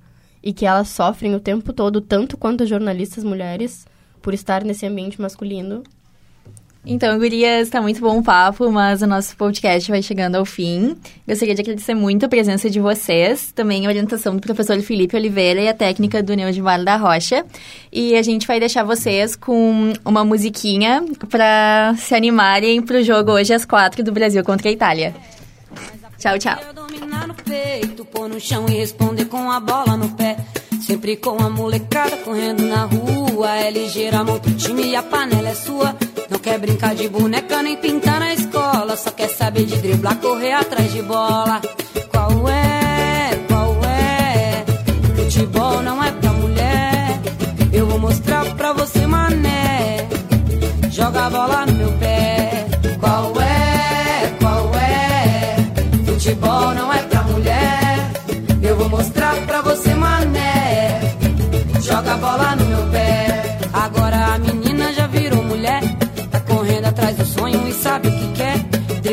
e 0.42 0.52
que 0.52 0.66
elas 0.66 0.88
sofrem 0.88 1.34
o 1.34 1.40
tempo 1.40 1.72
todo, 1.72 2.00
tanto 2.00 2.36
quanto 2.36 2.62
as 2.62 2.68
jornalistas 2.68 3.22
mulheres, 3.22 3.86
por 4.22 4.34
estar 4.34 4.64
nesse 4.64 4.86
ambiente 4.86 5.20
masculino 5.20 5.82
então, 6.84 7.18
gurias, 7.18 7.68
está 7.68 7.82
muito 7.82 8.00
bom 8.00 8.18
o 8.18 8.22
papo, 8.22 8.72
mas 8.72 9.02
o 9.02 9.06
nosso 9.06 9.36
podcast 9.36 9.90
vai 9.90 10.02
chegando 10.02 10.36
ao 10.36 10.46
fim. 10.46 10.96
Gostaria 11.28 11.54
de 11.54 11.60
agradecer 11.60 11.94
muito 11.94 12.24
a 12.24 12.28
presença 12.28 12.70
de 12.70 12.80
vocês, 12.80 13.52
também 13.52 13.84
a 13.84 13.88
orientação 13.90 14.34
do 14.34 14.40
professor 14.40 14.80
Felipe 14.80 15.14
Oliveira 15.14 15.60
e 15.60 15.68
a 15.68 15.74
técnica 15.74 16.22
do 16.22 16.34
Neo 16.34 16.50
de 16.50 16.62
Vale 16.62 16.84
da 16.84 16.96
Rocha. 16.96 17.44
E 17.92 18.16
a 18.16 18.22
gente 18.22 18.46
vai 18.46 18.58
deixar 18.58 18.82
vocês 18.82 19.36
com 19.36 19.92
uma 20.06 20.24
musiquinha 20.24 21.04
para 21.28 21.94
se 21.98 22.14
animarem 22.14 22.80
para 22.80 22.96
o 22.96 23.02
jogo 23.02 23.32
hoje 23.32 23.52
às 23.52 23.66
quatro 23.66 24.02
do 24.02 24.10
Brasil 24.10 24.42
contra 24.42 24.70
a 24.70 24.72
Itália. 24.72 25.14
Tchau, 26.18 26.38
tchau. 26.38 26.56
Sempre 30.80 31.16
com 31.16 31.42
a 31.42 31.50
molecada 31.50 32.16
correndo 32.18 32.66
na 32.66 32.84
rua. 32.84 33.54
É 33.56 33.70
ligeira, 33.70 34.18
time 34.56 34.88
e 34.88 34.96
a 34.96 35.02
panela 35.02 35.50
é 35.50 35.54
sua. 35.54 35.94
Não 36.30 36.38
quer 36.38 36.58
brincar 36.58 36.94
de 36.94 37.08
boneca 37.08 37.60
nem 37.60 37.76
pintar 37.76 38.20
na 38.20 38.32
escola. 38.32 38.96
Só 38.96 39.10
quer 39.10 39.28
saber 39.28 39.64
de 39.66 39.76
driblar, 39.78 40.16
correr 40.18 40.52
atrás 40.52 40.92
de 40.92 41.02
bola. 41.02 41.60
Qual 42.08 42.48
é? 42.48 43.30
Qual 43.48 43.76
é? 43.84 44.64
Futebol 45.16 45.82
não 45.82 46.02
é 46.02 46.12
pra 46.12 46.32
mulher. 46.32 47.20
Eu 47.72 47.86
vou 47.86 47.98
mostrar 47.98 48.44
pra 48.54 48.72
você, 48.72 49.04
mané. 49.06 50.08
Joga 50.90 51.26
a 51.26 51.30
bola 51.30 51.66
no 51.66 51.72
meu 51.72 51.92
pé. 51.98 52.66
Qual 53.00 53.32
é? 53.40 54.36
Qual 54.38 54.74
é? 54.76 55.56
Futebol 56.06 56.59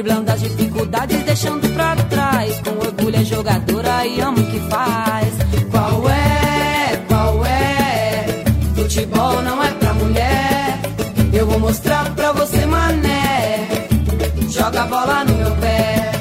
Driblando 0.08 0.32
as 0.32 0.40
dificuldades, 0.40 1.24
deixando 1.24 1.68
pra 1.74 1.94
trás. 1.98 2.62
Com 2.62 2.80
orgulho 2.80 3.18
é 3.18 3.26
jogadora 3.26 4.06
e 4.06 4.22
ama 4.22 4.40
o 4.40 4.46
que 4.46 4.60
faz. 4.70 5.34
Qual 5.70 6.10
é? 6.10 7.04
Qual 7.10 7.46
é? 7.46 8.26
Futebol 8.74 9.42
não 9.42 9.62
é 9.62 9.70
pra 9.72 9.94
mulher. 9.96 10.80
Eu 11.34 11.46
vou 11.46 11.60
mostrar 11.60 12.10
pra 12.16 12.32
você, 12.32 12.66
mané. 12.66 13.68
Joga 14.50 14.84
a 14.84 14.88
bola 14.88 15.26
no 15.26 15.34
meu 15.36 15.52
pé. 15.58 16.12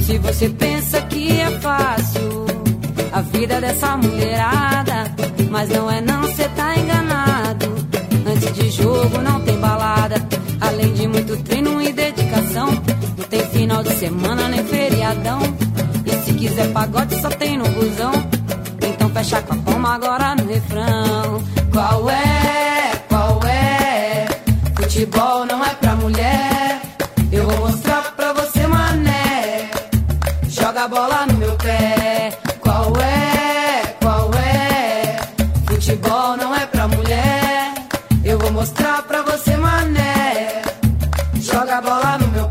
Se 0.00 0.16
você 0.16 0.48
pensa 0.48 1.02
que 1.02 1.38
é 1.38 1.50
fácil 1.60 2.46
a 3.12 3.20
vida 3.20 3.60
dessa 3.60 3.98
mulherada, 3.98 5.14
mas 5.50 5.68
não 5.68 5.90
é 5.90 6.00
não, 6.00 6.15
semana 14.06 14.48
nem 14.48 14.64
feriadão. 14.64 15.40
E 16.04 16.10
se 16.24 16.32
quiser 16.34 16.72
pagode, 16.72 17.20
só 17.20 17.28
tem 17.28 17.58
no 17.58 17.68
busão. 17.70 18.12
Então 18.80 19.10
fecha 19.10 19.42
com 19.42 19.54
a 19.54 19.56
palma 19.56 19.94
agora 19.96 20.36
no 20.36 20.46
refrão. 20.46 21.42
Qual 21.72 22.08
é? 22.08 22.92
Qual 23.08 23.40
é? 23.44 24.26
Futebol 24.76 25.44
não 25.46 25.64
é 25.64 25.74
pra 25.74 25.96
mulher. 25.96 26.80
Eu 27.32 27.48
vou 27.48 27.68
mostrar 27.68 28.12
pra 28.16 28.32
você, 28.32 28.64
mané. 28.68 29.70
Joga 30.48 30.84
a 30.84 30.88
bola 30.88 31.26
no 31.26 31.34
meu 31.34 31.56
pé. 31.56 32.38
Qual 32.60 32.92
é? 33.00 33.96
Qual 34.00 34.30
é? 34.34 35.16
Futebol 35.66 36.36
não 36.36 36.54
é 36.54 36.64
pra 36.66 36.86
mulher. 36.86 37.74
Eu 38.24 38.38
vou 38.38 38.52
mostrar 38.52 39.02
pra 39.02 39.22
você, 39.22 39.56
mané. 39.56 40.62
Joga 41.40 41.78
a 41.78 41.80
bola 41.80 42.18
no 42.18 42.28
meu 42.28 42.45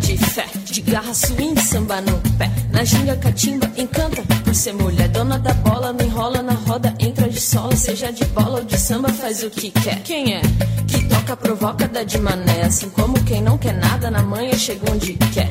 de 0.00 0.16
fé, 0.16 0.46
de 0.64 0.80
garra, 0.80 1.14
swing, 1.14 1.60
samba 1.60 2.00
no 2.00 2.18
pé. 2.38 2.50
Na 2.72 2.82
ginga, 2.84 3.16
catimba, 3.16 3.70
encanta 3.76 4.22
por 4.44 4.54
ser 4.54 4.72
mulher. 4.72 5.08
Dona 5.08 5.38
da 5.38 5.52
bola, 5.54 5.92
não 5.92 6.04
enrola 6.04 6.42
na 6.42 6.54
roda, 6.54 6.94
entra 6.98 7.28
de 7.28 7.40
sola. 7.40 7.76
Seja 7.76 8.10
de 8.12 8.24
bola 8.26 8.58
ou 8.58 8.64
de 8.64 8.78
samba, 8.78 9.08
faz 9.10 9.42
o 9.42 9.50
que 9.50 9.70
quer. 9.70 10.02
Quem 10.02 10.34
é? 10.34 10.40
Que 10.88 11.04
toca, 11.04 11.36
provoca, 11.36 11.86
dá 11.86 12.02
de 12.02 12.18
mané. 12.18 12.62
Assim 12.62 12.88
como 12.90 13.22
quem 13.24 13.42
não 13.42 13.58
quer 13.58 13.74
nada, 13.74 14.10
na 14.10 14.22
manhã 14.22 14.54
chega 14.54 14.90
onde 14.90 15.14
quer. 15.32 15.50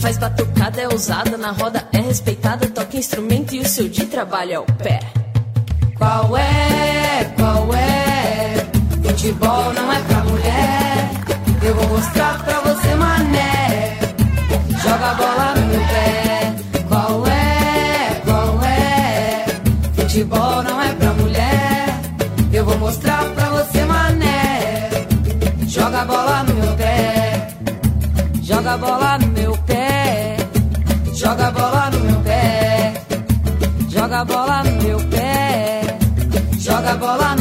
Faz 0.00 0.16
batucada, 0.16 0.80
é 0.80 0.88
ousada, 0.88 1.36
na 1.36 1.52
roda 1.52 1.86
é 1.92 2.00
respeitada. 2.00 2.68
Toca 2.68 2.96
instrumento 2.96 3.54
e 3.54 3.60
o 3.60 3.68
seu 3.68 3.88
de 3.88 4.06
trabalho 4.06 4.52
é 4.52 4.58
o 4.58 4.64
pé. 4.64 5.00
Qual 5.96 6.36
é? 6.36 7.24
Qual 7.36 7.74
é? 7.74 8.66
Futebol 9.02 9.72
não 9.74 9.92
é 9.92 10.00
pra 10.00 10.24
mulher. 10.24 11.10
Eu 11.62 11.74
vou 11.74 11.88
mostrar 11.88 12.42
pra 12.42 12.60
você, 12.60 12.94
mané. 12.94 13.59
Joga 14.82 15.10
a 15.10 15.14
bola 15.14 15.54
no 15.56 15.66
meu 15.66 15.80
pé. 15.80 16.54
Qual 16.88 17.26
é? 17.26 18.20
Qual 18.24 18.64
é? 18.64 19.44
Futebol 19.94 20.62
não 20.62 20.80
é 20.80 20.92
pra 20.94 21.12
mulher. 21.12 22.00
Eu 22.52 22.64
vou 22.64 22.78
mostrar 22.78 23.24
pra 23.34 23.50
você, 23.50 23.84
mané. 23.84 24.90
Joga 25.66 26.00
a 26.00 26.04
bola 26.06 26.42
no 26.44 26.54
meu 26.54 26.72
pé. 26.76 27.48
Joga 28.42 28.72
a 28.72 28.78
bola 28.78 29.18
no 29.18 29.26
meu 29.28 29.56
pé. 29.66 30.36
Joga 31.14 31.46
a 31.48 31.50
bola 31.50 31.90
no 31.90 32.00
meu 32.00 32.20
pé. 32.20 32.94
Joga 33.88 34.20
a 34.20 34.24
bola 34.24 34.62
no 34.64 34.82
meu 34.82 35.00
pé. 35.10 35.98
Joga 36.58 36.92
a 36.92 36.96
bola 36.96 37.36
no. 37.36 37.39